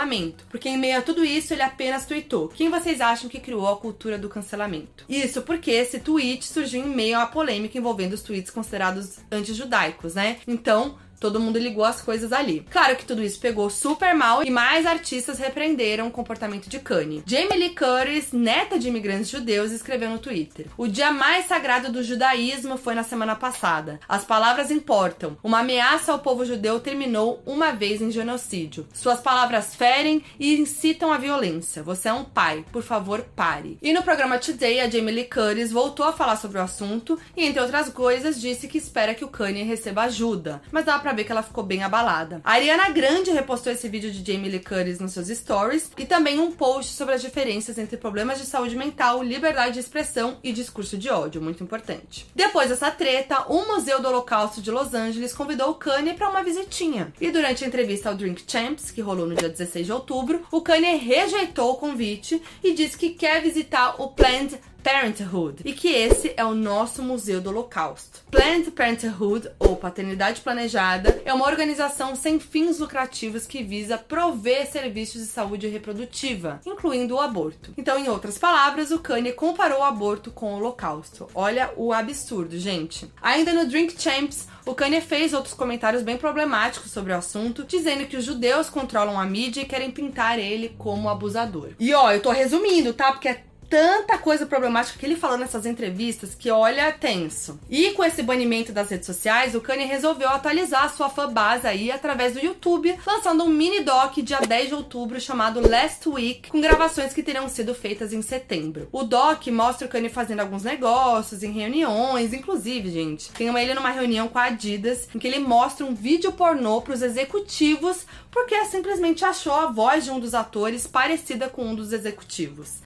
Porque 0.48 0.68
em 0.68 0.78
meio 0.78 0.98
a 0.98 1.02
tudo 1.02 1.24
isso, 1.24 1.52
ele 1.52 1.62
apenas 1.62 2.06
tweetou: 2.06 2.48
Quem 2.48 2.70
vocês 2.70 3.00
acham 3.00 3.28
que 3.28 3.40
criou 3.40 3.68
a 3.68 3.76
cultura 3.76 4.18
do 4.18 4.28
cancelamento? 4.28 5.04
Isso 5.08 5.42
porque 5.42 5.70
esse 5.70 6.00
tweet 6.00 6.46
surgiu 6.46 6.82
em 6.82 6.88
meio 6.88 7.18
a 7.18 7.26
polêmica 7.26 7.78
envolvendo 7.78 8.12
os 8.12 8.22
tweets 8.22 8.50
considerados 8.50 9.18
antijudaicos, 9.30 10.14
né? 10.14 10.38
Então, 10.46 10.96
Todo 11.18 11.40
mundo 11.40 11.59
ligou 11.59 11.85
as 11.85 12.00
coisas 12.00 12.33
ali. 12.33 12.66
Claro 12.70 12.96
que 12.96 13.04
tudo 13.04 13.22
isso 13.22 13.40
pegou 13.40 13.68
super 13.70 14.14
mal 14.14 14.42
e 14.42 14.50
mais 14.50 14.87
artistas 14.87 15.38
repreenderam 15.38 16.07
o 16.07 16.11
comportamento 16.11 16.68
de 16.68 16.78
Kanye. 16.78 17.22
Jamie 17.26 17.59
Lee 17.59 17.74
Curtis, 17.74 18.33
neta 18.33 18.78
de 18.78 18.88
imigrantes 18.88 19.31
judeus, 19.31 19.72
escreveu 19.72 20.11
no 20.11 20.18
Twitter: 20.18 20.66
O 20.76 20.87
dia 20.87 21.11
mais 21.11 21.46
sagrado 21.46 21.90
do 21.90 22.02
judaísmo 22.02 22.76
foi 22.76 22.94
na 22.94 23.02
semana 23.02 23.35
passada. 23.35 24.00
As 24.09 24.24
palavras 24.24 24.70
importam. 24.70 25.37
Uma 25.42 25.61
ameaça 25.61 26.12
ao 26.12 26.18
povo 26.18 26.44
judeu 26.44 26.81
terminou 26.81 27.42
uma 27.44 27.72
vez 27.72 28.00
em 28.00 28.11
genocídio. 28.11 28.87
Suas 28.92 29.20
palavras 29.20 29.74
ferem 29.74 30.22
e 30.38 30.54
incitam 30.59 31.12
a 31.12 31.18
violência. 31.18 31.83
Você 31.83 32.09
é 32.09 32.12
um 32.12 32.24
pai. 32.24 32.64
Por 32.72 32.83
favor, 32.83 33.22
pare. 33.35 33.78
E 33.83 33.92
no 33.92 34.02
programa 34.02 34.38
Today, 34.38 34.81
a 34.81 34.88
Jamie 34.88 35.14
Lee 35.14 35.24
Curtis 35.24 35.72
voltou 35.72 36.07
a 36.07 36.12
falar 36.12 36.37
sobre 36.37 36.59
o 36.59 36.62
assunto 36.62 37.18
e, 37.37 37.44
entre 37.44 37.61
outras 37.61 37.88
coisas, 37.88 38.40
disse 38.40 38.68
que 38.68 38.78
espera 38.78 39.14
que 39.14 39.24
o 39.24 39.28
Kanye 39.28 39.62
receba 39.62 40.02
ajuda. 40.02 40.62
Mas 40.70 40.85
dá 40.85 40.98
pra 40.98 41.07
pra 41.08 41.14
ver 41.14 41.24
que 41.24 41.32
ela 41.32 41.42
ficou 41.42 41.64
bem 41.64 41.82
abalada. 41.82 42.42
A 42.44 42.52
Ariana 42.52 42.90
Grande 42.90 43.30
repostou 43.30 43.72
esse 43.72 43.88
vídeo 43.88 44.10
de 44.10 44.30
Jamie 44.30 44.50
Lee 44.50 44.60
Curtis 44.60 45.00
nos 45.00 45.12
seus 45.12 45.28
stories 45.28 45.90
e 45.96 46.04
também 46.04 46.38
um 46.38 46.52
post 46.52 46.92
sobre 46.92 47.14
as 47.14 47.22
diferenças 47.22 47.78
entre 47.78 47.96
problemas 47.96 48.38
de 48.38 48.44
saúde 48.44 48.76
mental, 48.76 49.22
liberdade 49.22 49.72
de 49.72 49.80
expressão 49.80 50.36
e 50.44 50.52
discurso 50.52 50.98
de 50.98 51.08
ódio, 51.08 51.40
muito 51.40 51.64
importante. 51.64 52.26
Depois 52.34 52.68
dessa 52.68 52.90
treta, 52.90 53.46
o 53.48 53.66
Museu 53.66 54.02
do 54.02 54.08
Holocausto 54.08 54.60
de 54.60 54.70
Los 54.70 54.92
Angeles 54.92 55.32
convidou 55.32 55.70
o 55.70 55.76
Kanye 55.76 56.12
para 56.12 56.28
uma 56.28 56.42
visitinha. 56.42 57.10
E 57.18 57.30
durante 57.30 57.64
a 57.64 57.66
entrevista 57.66 58.10
ao 58.10 58.14
Drink 58.14 58.44
Champs, 58.46 58.90
que 58.90 59.00
rolou 59.00 59.26
no 59.26 59.34
dia 59.34 59.48
16 59.48 59.86
de 59.86 59.92
outubro, 59.92 60.46
o 60.52 60.60
Kanye 60.60 60.96
rejeitou 60.96 61.72
o 61.72 61.76
convite 61.76 62.42
e 62.62 62.74
disse 62.74 62.98
que 62.98 63.10
quer 63.14 63.40
visitar 63.40 63.94
o 63.98 64.08
Planned 64.08 64.60
Parenthood 64.82 65.62
e 65.64 65.72
que 65.72 65.88
esse 65.88 66.32
é 66.36 66.44
o 66.44 66.54
nosso 66.54 67.02
Museu 67.02 67.40
do 67.40 67.50
Holocausto. 67.50 68.20
Planned 68.30 68.70
Parenthood, 68.70 69.50
ou 69.58 69.76
Paternidade 69.76 70.40
Planejada, 70.40 71.20
é 71.24 71.32
uma 71.32 71.46
organização 71.46 72.14
sem 72.14 72.38
fins 72.38 72.78
lucrativos 72.78 73.46
que 73.46 73.62
visa 73.62 73.98
prover 73.98 74.66
serviços 74.66 75.20
de 75.22 75.26
saúde 75.26 75.66
reprodutiva, 75.66 76.60
incluindo 76.66 77.14
o 77.14 77.20
aborto. 77.20 77.72
Então, 77.76 77.98
em 77.98 78.08
outras 78.08 78.38
palavras, 78.38 78.90
o 78.90 78.98
Kanye 78.98 79.32
comparou 79.32 79.80
o 79.80 79.84
aborto 79.84 80.30
com 80.30 80.52
o 80.52 80.56
Holocausto. 80.56 81.28
Olha 81.34 81.70
o 81.76 81.92
absurdo, 81.92 82.58
gente. 82.58 83.10
Ainda 83.20 83.52
no 83.52 83.66
Drink 83.66 84.00
Champs, 84.00 84.48
o 84.64 84.74
Kanye 84.74 85.00
fez 85.00 85.32
outros 85.32 85.54
comentários 85.54 86.02
bem 86.02 86.16
problemáticos 86.16 86.90
sobre 86.90 87.12
o 87.12 87.16
assunto, 87.16 87.64
dizendo 87.64 88.06
que 88.06 88.16
os 88.16 88.24
judeus 88.24 88.68
controlam 88.68 89.18
a 89.18 89.24
mídia 89.24 89.62
e 89.62 89.66
querem 89.66 89.90
pintar 89.90 90.38
ele 90.38 90.74
como 90.76 91.08
abusador. 91.08 91.70
E 91.80 91.94
ó, 91.94 92.12
eu 92.12 92.20
tô 92.20 92.30
resumindo, 92.30 92.92
tá? 92.92 93.12
Porque 93.12 93.28
é 93.28 93.44
tanta 93.68 94.18
coisa 94.18 94.46
problemática 94.46 94.98
que 94.98 95.07
ele 95.07 95.16
falou 95.16 95.38
nessas 95.38 95.66
entrevistas 95.66 96.35
que 96.35 96.50
olha 96.50 96.92
tenso. 96.92 97.59
E 97.68 97.90
com 97.92 98.04
esse 98.04 98.22
banimento 98.22 98.72
das 98.72 98.90
redes 98.90 99.07
sociais, 99.07 99.54
o 99.54 99.61
Kanye 99.61 99.85
resolveu 99.85 100.28
atualizar 100.28 100.85
a 100.85 100.88
sua 100.88 101.09
fanbase 101.09 101.66
aí 101.66 101.90
através 101.90 102.33
do 102.35 102.44
YouTube, 102.44 102.96
lançando 103.07 103.44
um 103.44 103.48
mini 103.48 103.81
doc 103.81 104.16
dia 104.18 104.40
10 104.40 104.68
de 104.68 104.74
outubro 104.74 105.20
chamado 105.20 105.66
Last 105.66 106.09
Week, 106.09 106.48
com 106.48 106.61
gravações 106.61 107.12
que 107.12 107.22
teriam 107.22 107.48
sido 107.48 107.74
feitas 107.74 108.12
em 108.12 108.22
setembro. 108.22 108.88
O 108.90 109.02
doc 109.02 109.46
mostra 109.48 109.87
o 109.87 109.90
Kanye 109.90 110.09
fazendo 110.09 110.40
alguns 110.40 110.62
negócios, 110.62 111.42
em 111.42 111.52
reuniões, 111.52 112.33
inclusive, 112.33 112.90
gente, 112.90 113.31
tem 113.33 113.50
uma 113.50 113.62
ele 113.62 113.74
numa 113.74 113.90
reunião 113.90 114.28
com 114.28 114.38
a 114.38 114.44
Adidas, 114.44 115.09
em 115.14 115.18
que 115.18 115.26
ele 115.26 115.38
mostra 115.38 115.85
um 115.85 115.94
vídeo 115.94 116.33
pornô 116.33 116.81
para 116.81 116.94
os 116.94 117.02
executivos 117.02 118.07
porque 118.30 118.64
simplesmente 118.66 119.24
achou 119.24 119.54
a 119.54 119.66
voz 119.66 120.04
de 120.04 120.10
um 120.10 120.20
dos 120.20 120.34
atores 120.34 120.86
parecida 120.86 121.48
com 121.48 121.66
um 121.66 121.74
dos 121.74 121.92
executivos. 121.92 122.78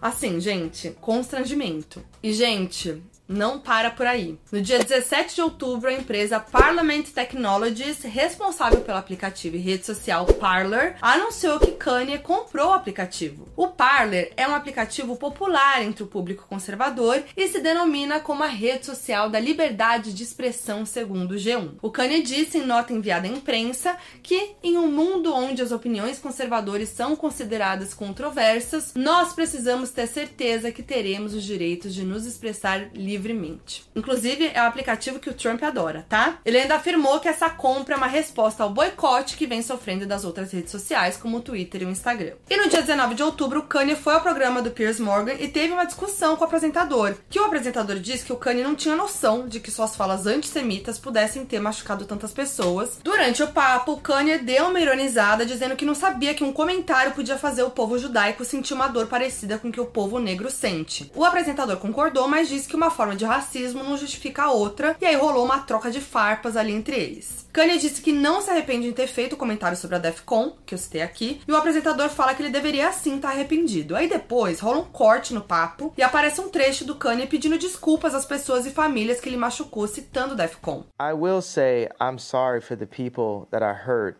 Assim, 0.00 0.40
gente, 0.40 0.90
constrangimento. 1.00 2.02
E, 2.22 2.32
gente, 2.32 3.02
não 3.28 3.58
para 3.58 3.90
por 3.90 4.06
aí. 4.06 4.38
No 4.52 4.60
dia 4.60 4.78
17 4.78 5.34
de 5.34 5.42
outubro, 5.42 5.88
a 5.88 5.92
empresa 5.92 6.38
Parliament 6.40 7.04
Technologies, 7.04 8.02
responsável 8.02 8.80
pelo 8.80 8.98
aplicativo 8.98 9.56
e 9.56 9.60
rede 9.60 9.84
social 9.84 10.26
Parler, 10.26 10.96
anunciou 11.00 11.58
que 11.58 11.72
Kanye 11.72 12.18
comprou 12.18 12.68
o 12.68 12.74
aplicativo. 12.74 13.48
O 13.56 13.68
Parler 13.68 14.32
é 14.36 14.46
um 14.46 14.54
aplicativo 14.54 15.16
popular 15.16 15.82
entre 15.82 16.02
o 16.02 16.06
público 16.06 16.46
conservador 16.48 17.22
e 17.36 17.48
se 17.48 17.60
denomina 17.60 18.20
como 18.20 18.42
a 18.42 18.48
rede 18.48 18.86
social 18.86 19.28
da 19.28 19.40
liberdade 19.40 20.12
de 20.12 20.22
expressão, 20.22 20.86
segundo 20.86 21.32
o 21.32 21.36
G1. 21.36 21.74
O 21.82 21.90
Kanye 21.90 22.22
disse 22.22 22.58
em 22.58 22.66
nota 22.66 22.92
enviada 22.92 23.26
à 23.26 23.30
imprensa 23.30 23.96
que, 24.22 24.56
em 24.62 24.76
um 24.76 24.90
mundo 24.90 25.34
onde 25.34 25.62
as 25.62 25.72
opiniões 25.72 26.18
conservadoras 26.18 26.88
são 26.90 27.16
consideradas 27.16 27.92
controversas, 27.92 28.92
nós 28.94 29.32
precisamos 29.32 29.90
ter 29.90 30.06
certeza 30.06 30.70
que 30.70 30.82
teremos 30.82 31.34
os 31.34 31.42
direitos 31.42 31.94
de 31.94 32.04
nos 32.04 32.26
expressar 32.26 32.90
livremente 32.94 33.15
livremente. 33.16 33.84
Inclusive, 33.94 34.50
é 34.54 34.62
o 34.62 34.66
aplicativo 34.66 35.18
que 35.18 35.30
o 35.30 35.34
Trump 35.34 35.62
adora, 35.62 36.06
tá? 36.08 36.38
Ele 36.44 36.58
ainda 36.58 36.76
afirmou 36.76 37.18
que 37.20 37.28
essa 37.28 37.48
compra 37.50 37.94
é 37.94 37.96
uma 37.96 38.06
resposta 38.06 38.62
ao 38.62 38.70
boicote 38.70 39.36
que 39.36 39.46
vem 39.46 39.62
sofrendo 39.62 40.06
das 40.06 40.24
outras 40.24 40.52
redes 40.52 40.70
sociais, 40.70 41.16
como 41.16 41.38
o 41.38 41.40
Twitter 41.40 41.82
e 41.82 41.84
o 41.86 41.90
Instagram. 41.90 42.34
E 42.48 42.56
no 42.56 42.68
dia 42.68 42.82
19 42.82 43.14
de 43.14 43.22
outubro, 43.22 43.60
o 43.60 43.62
Kanye 43.64 43.96
foi 43.96 44.14
ao 44.14 44.20
programa 44.20 44.62
do 44.62 44.70
Piers 44.70 45.00
Morgan 45.00 45.34
e 45.34 45.48
teve 45.48 45.72
uma 45.72 45.86
discussão 45.86 46.36
com 46.36 46.42
o 46.42 46.46
apresentador, 46.46 47.14
que 47.30 47.40
o 47.40 47.44
apresentador 47.44 47.98
disse 47.98 48.24
que 48.24 48.32
o 48.32 48.36
Kanye 48.36 48.62
não 48.62 48.74
tinha 48.74 48.94
noção 48.94 49.48
de 49.48 49.60
que 49.60 49.70
suas 49.70 49.96
falas 49.96 50.26
antissemitas 50.26 50.98
pudessem 50.98 51.44
ter 51.44 51.60
machucado 51.60 52.04
tantas 52.04 52.32
pessoas. 52.32 52.98
Durante 53.02 53.42
o 53.42 53.48
papo, 53.48 53.92
o 53.92 54.00
Kanye 54.00 54.38
deu 54.38 54.66
uma 54.66 54.80
ironizada, 54.80 55.46
dizendo 55.46 55.76
que 55.76 55.84
não 55.84 55.94
sabia 55.94 56.34
que 56.34 56.44
um 56.44 56.52
comentário 56.52 57.12
podia 57.12 57.38
fazer 57.38 57.62
o 57.62 57.70
povo 57.70 57.98
judaico 57.98 58.44
sentir 58.44 58.74
uma 58.74 58.88
dor 58.88 59.06
parecida 59.06 59.58
com 59.58 59.72
que 59.72 59.80
o 59.80 59.86
povo 59.86 60.18
negro 60.18 60.50
sente. 60.50 61.10
O 61.14 61.24
apresentador 61.24 61.76
concordou, 61.76 62.28
mas 62.28 62.48
disse 62.48 62.68
que 62.68 62.76
uma 62.76 62.90
forma 62.90 63.05
forma 63.06 63.14
de 63.14 63.24
racismo 63.24 63.84
não 63.84 63.96
justifica 63.96 64.42
a 64.42 64.50
outra, 64.50 64.96
e 65.00 65.06
aí 65.06 65.14
rolou 65.14 65.44
uma 65.44 65.60
troca 65.60 65.92
de 65.92 66.00
farpas 66.00 66.56
ali 66.56 66.72
entre 66.72 66.96
eles. 66.96 67.46
Kanye 67.52 67.78
disse 67.78 68.02
que 68.02 68.12
não 68.12 68.40
se 68.42 68.50
arrepende 68.50 68.88
de 68.88 68.92
ter 68.92 69.06
feito 69.06 69.34
o 69.34 69.36
comentário 69.36 69.76
sobre 69.76 69.96
a 69.96 69.98
DEFCON, 70.00 70.56
que 70.66 70.74
eu 70.74 70.78
citei 70.78 71.02
aqui, 71.02 71.40
e 71.46 71.52
o 71.52 71.56
apresentador 71.56 72.08
fala 72.08 72.34
que 72.34 72.42
ele 72.42 72.50
deveria 72.50 72.90
sim 72.90 73.16
estar 73.16 73.28
tá 73.28 73.34
arrependido. 73.34 73.94
Aí 73.94 74.08
depois 74.08 74.58
rola 74.58 74.78
um 74.78 74.84
corte 74.84 75.32
no 75.32 75.40
papo 75.40 75.94
e 75.96 76.02
aparece 76.02 76.40
um 76.40 76.48
trecho 76.48 76.84
do 76.84 76.96
Kanye 76.96 77.26
pedindo 77.26 77.56
desculpas 77.56 78.12
às 78.12 78.26
pessoas 78.26 78.66
e 78.66 78.70
famílias 78.70 79.20
que 79.20 79.28
ele 79.28 79.36
machucou 79.36 79.86
citando 79.86 80.34
DEFCON. 80.34 80.84
I 81.00 81.12
will 81.12 81.40
say 81.40 81.88
I'm 82.00 82.18
sorry 82.18 82.60
for 82.60 82.76
the 82.76 82.86
people 82.86 83.46
that 83.52 83.64
I 83.64 83.88
hurt 83.88 84.16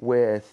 with 0.00 0.44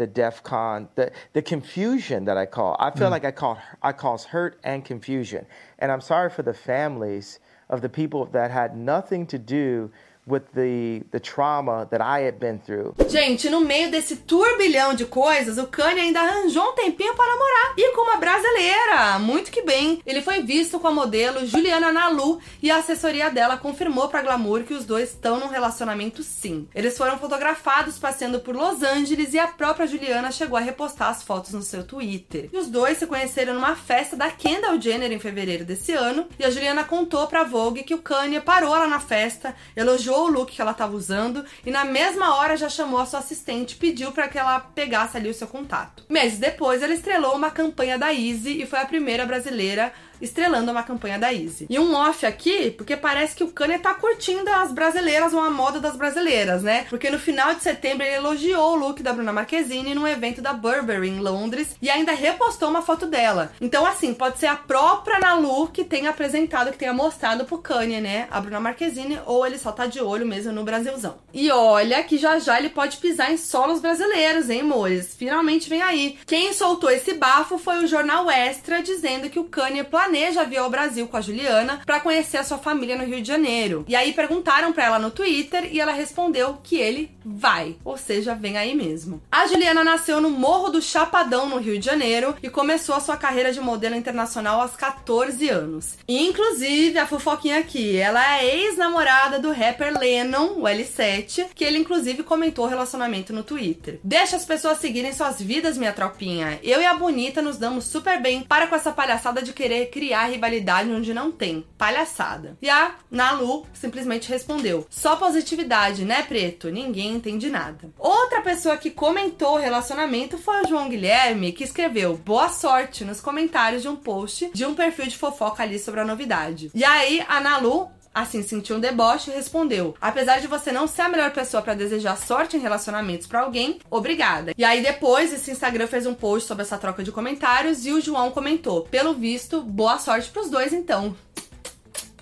the 0.00 0.08
DEFCON, 0.08 0.88
the, 0.94 1.12
the 1.34 1.42
confusion 1.42 2.24
that 2.24 2.38
I 2.38 2.46
call. 2.46 2.74
I 2.80 2.90
feel 2.90 3.08
mm. 3.08 3.10
like 3.10 3.26
I 3.26 3.30
call 3.30 3.58
I 3.82 3.92
cause 3.92 4.24
hurt 4.24 4.58
and 4.64 4.82
confusion. 4.82 5.44
And 5.78 5.92
I'm 5.92 6.00
sorry 6.00 6.30
for 6.30 6.42
the 6.42 6.54
families 6.54 7.38
of 7.68 7.82
the 7.82 7.88
people 7.90 8.24
that 8.26 8.50
had 8.50 8.74
nothing 8.74 9.26
to 9.26 9.38
do 9.38 9.90
with 10.30 10.44
the, 10.54 11.02
the 11.10 11.20
trauma 11.20 11.86
that 11.90 12.00
I 12.00 12.26
had 12.26 12.38
been 12.38 12.58
through. 12.58 12.94
Gente, 13.08 13.48
no 13.50 13.60
meio 13.60 13.90
desse 13.90 14.16
turbilhão 14.16 14.94
de 14.94 15.04
coisas, 15.04 15.58
o 15.58 15.66
Kanye 15.66 16.00
ainda 16.00 16.20
arranjou 16.20 16.70
um 16.70 16.74
tempinho 16.74 17.14
para 17.14 17.26
namorar. 17.26 17.74
E 17.76 17.92
com 17.92 18.02
uma 18.02 18.16
brasileira, 18.16 19.18
muito 19.18 19.50
que 19.50 19.62
bem. 19.62 20.00
Ele 20.06 20.22
foi 20.22 20.42
visto 20.42 20.78
com 20.78 20.88
a 20.88 20.92
modelo 20.92 21.44
Juliana 21.46 21.92
Nalu 21.92 22.38
e 22.62 22.70
a 22.70 22.76
assessoria 22.76 23.30
dela 23.30 23.56
confirmou 23.56 24.08
para 24.08 24.22
Glamour 24.22 24.62
que 24.62 24.74
os 24.74 24.84
dois 24.84 25.10
estão 25.10 25.38
num 25.38 25.48
relacionamento 25.48 26.22
sim. 26.22 26.68
Eles 26.74 26.96
foram 26.96 27.18
fotografados 27.18 27.98
passeando 27.98 28.40
por 28.40 28.54
Los 28.54 28.82
Angeles 28.82 29.34
e 29.34 29.38
a 29.38 29.48
própria 29.48 29.86
Juliana 29.86 30.30
chegou 30.30 30.56
a 30.56 30.60
repostar 30.60 31.08
as 31.08 31.22
fotos 31.22 31.52
no 31.52 31.62
seu 31.62 31.84
Twitter. 31.84 32.48
E 32.52 32.56
os 32.56 32.68
dois 32.68 32.98
se 32.98 33.06
conheceram 33.06 33.54
numa 33.54 33.74
festa 33.74 34.16
da 34.16 34.30
Kendall 34.30 34.80
Jenner 34.80 35.12
em 35.12 35.18
fevereiro 35.18 35.64
desse 35.64 35.92
ano, 35.92 36.26
e 36.38 36.44
a 36.44 36.50
Juliana 36.50 36.84
contou 36.84 37.26
para 37.26 37.44
Vogue 37.44 37.82
que 37.82 37.94
o 37.94 38.02
Kanye 38.02 38.40
parou 38.40 38.70
lá 38.70 38.86
na 38.86 39.00
festa, 39.00 39.54
elogiou 39.76 40.19
o 40.24 40.30
look 40.30 40.52
que 40.52 40.60
ela 40.60 40.74
tava 40.74 40.96
usando 40.96 41.44
e 41.64 41.70
na 41.70 41.84
mesma 41.84 42.36
hora 42.36 42.56
já 42.56 42.68
chamou 42.68 43.00
a 43.00 43.06
sua 43.06 43.20
assistente 43.20 43.72
e 43.72 43.76
pediu 43.76 44.12
para 44.12 44.28
que 44.28 44.38
ela 44.38 44.60
pegasse 44.60 45.16
ali 45.16 45.28
o 45.28 45.34
seu 45.34 45.46
contato. 45.46 46.04
Meses 46.08 46.38
depois, 46.38 46.82
ela 46.82 46.94
estrelou 46.94 47.34
uma 47.34 47.50
campanha 47.50 47.98
da 47.98 48.12
Easy 48.12 48.62
e 48.62 48.66
foi 48.66 48.78
a 48.78 48.86
primeira 48.86 49.26
brasileira 49.26 49.92
estrelando 50.20 50.70
uma 50.70 50.82
campanha 50.82 51.18
da 51.18 51.32
Easy. 51.32 51.66
E 51.68 51.78
um 51.78 51.94
off 51.94 52.24
aqui, 52.26 52.70
porque 52.70 52.96
parece 52.96 53.34
que 53.34 53.44
o 53.44 53.52
Kanye 53.52 53.78
tá 53.78 53.94
curtindo 53.94 54.48
as 54.50 54.72
brasileiras 54.72 55.32
ou 55.32 55.40
a 55.40 55.50
moda 55.50 55.80
das 55.80 55.96
brasileiras, 55.96 56.62
né? 56.62 56.86
Porque 56.88 57.10
no 57.10 57.18
final 57.18 57.54
de 57.54 57.62
setembro 57.62 58.04
ele 58.04 58.16
elogiou 58.16 58.72
o 58.72 58.76
look 58.76 59.02
da 59.02 59.12
Bruna 59.12 59.32
Marquezine 59.32 59.94
num 59.94 60.06
evento 60.06 60.42
da 60.42 60.52
Burberry 60.52 61.08
em 61.08 61.20
Londres 61.20 61.76
e 61.80 61.90
ainda 61.90 62.12
repostou 62.12 62.68
uma 62.68 62.82
foto 62.82 63.06
dela. 63.06 63.52
Então, 63.60 63.86
assim, 63.86 64.14
pode 64.14 64.38
ser 64.38 64.46
a 64.46 64.56
própria 64.56 65.18
Nalu 65.18 65.68
que 65.68 65.84
tenha 65.84 66.10
apresentado, 66.10 66.72
que 66.72 66.78
tenha 66.78 66.92
mostrado 66.92 67.44
pro 67.44 67.58
Kanye, 67.58 68.00
né? 68.00 68.28
A 68.30 68.40
Bruna 68.40 68.60
Marquezine, 68.60 69.18
ou 69.26 69.46
ele 69.46 69.58
só 69.58 69.72
tá 69.72 69.86
de 69.86 70.00
olho 70.00 70.26
mesmo 70.26 70.52
no 70.52 70.64
Brasilzão. 70.64 71.18
E 71.32 71.50
olha 71.50 72.02
que 72.02 72.18
já 72.18 72.38
já 72.38 72.58
ele 72.58 72.70
pode 72.70 72.98
pisar 72.98 73.32
em 73.32 73.36
solos 73.36 73.80
brasileiros, 73.80 74.50
hein, 74.50 74.60
amores? 74.60 75.14
Finalmente 75.16 75.68
vem 75.68 75.82
aí. 75.82 76.18
Quem 76.26 76.52
soltou 76.52 76.90
esse 76.90 77.14
bafo 77.14 77.58
foi 77.58 77.84
o 77.84 77.86
jornal 77.86 78.30
Extra 78.30 78.82
dizendo 78.82 79.30
que 79.30 79.38
o 79.38 79.44
Kanye 79.44 79.84
planeja 79.84 80.09
planeja 80.10 80.42
vir 80.42 80.56
ao 80.56 80.68
Brasil 80.68 81.06
com 81.06 81.16
a 81.16 81.20
Juliana 81.20 81.82
para 81.86 82.00
conhecer 82.00 82.38
a 82.38 82.42
sua 82.42 82.58
família 82.58 82.96
no 82.96 83.04
Rio 83.04 83.22
de 83.22 83.28
Janeiro. 83.28 83.84
E 83.86 83.94
aí 83.94 84.12
perguntaram 84.12 84.72
para 84.72 84.86
ela 84.86 84.98
no 84.98 85.12
Twitter 85.12 85.68
e 85.72 85.78
ela 85.78 85.92
respondeu 85.92 86.58
que 86.64 86.76
ele 86.76 87.12
vai, 87.24 87.76
ou 87.84 87.96
seja, 87.96 88.34
vem 88.34 88.58
aí 88.58 88.74
mesmo. 88.74 89.22
A 89.30 89.46
Juliana 89.46 89.84
nasceu 89.84 90.20
no 90.20 90.28
Morro 90.28 90.68
do 90.68 90.82
Chapadão, 90.82 91.48
no 91.48 91.58
Rio 91.58 91.78
de 91.78 91.86
Janeiro, 91.86 92.34
e 92.42 92.50
começou 92.50 92.96
a 92.96 93.00
sua 93.00 93.16
carreira 93.16 93.52
de 93.52 93.60
modelo 93.60 93.94
internacional 93.94 94.60
aos 94.60 94.74
14 94.74 95.48
anos. 95.48 95.96
Inclusive, 96.08 96.98
a 96.98 97.06
fofoquinha 97.06 97.58
aqui, 97.58 97.96
ela 97.96 98.40
é 98.40 98.56
ex-namorada 98.56 99.38
do 99.38 99.52
rapper 99.52 99.96
Lennon, 99.96 100.54
o 100.56 100.62
L7, 100.62 101.50
que 101.54 101.62
ele 101.62 101.78
inclusive 101.78 102.24
comentou 102.24 102.64
o 102.64 102.68
relacionamento 102.68 103.32
no 103.32 103.44
Twitter. 103.44 104.00
Deixa 104.02 104.34
as 104.34 104.44
pessoas 104.44 104.78
seguirem 104.78 105.12
suas 105.12 105.40
vidas, 105.40 105.78
minha 105.78 105.92
tropinha. 105.92 106.58
Eu 106.64 106.80
e 106.80 106.86
a 106.86 106.94
Bonita 106.94 107.40
nos 107.40 107.58
damos 107.58 107.84
super 107.84 108.20
bem 108.20 108.42
para 108.42 108.66
com 108.66 108.74
essa 108.74 108.90
palhaçada 108.90 109.40
de 109.40 109.52
querer 109.52 109.86
criar 110.00 110.30
rivalidade 110.30 110.90
onde 110.90 111.12
não 111.12 111.30
tem. 111.30 111.66
Palhaçada. 111.76 112.56
E 112.62 112.70
a 112.70 112.94
Nalu 113.10 113.66
simplesmente 113.74 114.30
respondeu: 114.30 114.86
só 114.88 115.14
positividade, 115.16 116.06
né, 116.06 116.22
preto? 116.22 116.70
Ninguém 116.70 117.16
entende 117.16 117.50
nada. 117.50 117.90
Outra 117.98 118.40
pessoa 118.40 118.78
que 118.78 118.90
comentou 118.90 119.56
o 119.56 119.60
relacionamento 119.60 120.38
foi 120.38 120.62
o 120.62 120.66
João 120.66 120.88
Guilherme, 120.88 121.52
que 121.52 121.64
escreveu 121.64 122.16
boa 122.16 122.48
sorte 122.48 123.04
nos 123.04 123.20
comentários 123.20 123.82
de 123.82 123.88
um 123.88 123.96
post 123.96 124.50
de 124.54 124.64
um 124.64 124.74
perfil 124.74 125.06
de 125.06 125.18
fofoca 125.18 125.62
ali 125.62 125.78
sobre 125.78 126.00
a 126.00 126.04
novidade. 126.04 126.70
E 126.74 126.82
aí 126.82 127.22
a 127.28 127.38
Nalu 127.38 127.90
assim, 128.14 128.42
sentiu 128.42 128.76
um 128.76 128.80
deboche 128.80 129.30
e 129.30 129.34
respondeu: 129.34 129.94
Apesar 130.00 130.40
de 130.40 130.46
você 130.46 130.72
não 130.72 130.86
ser 130.86 131.02
a 131.02 131.08
melhor 131.08 131.32
pessoa 131.32 131.62
para 131.62 131.74
desejar 131.74 132.16
sorte 132.16 132.56
em 132.56 132.60
relacionamentos 132.60 133.26
para 133.26 133.40
alguém, 133.40 133.78
obrigada. 133.90 134.52
E 134.56 134.64
aí 134.64 134.82
depois 134.82 135.32
esse 135.32 135.50
Instagram 135.50 135.86
fez 135.86 136.06
um 136.06 136.14
post 136.14 136.46
sobre 136.46 136.62
essa 136.62 136.78
troca 136.78 137.02
de 137.02 137.12
comentários 137.12 137.86
e 137.86 137.92
o 137.92 138.00
João 138.00 138.30
comentou: 138.30 138.82
Pelo 138.82 139.14
visto, 139.14 139.62
boa 139.62 139.98
sorte 139.98 140.30
pros 140.30 140.50
dois 140.50 140.72
então. 140.72 141.14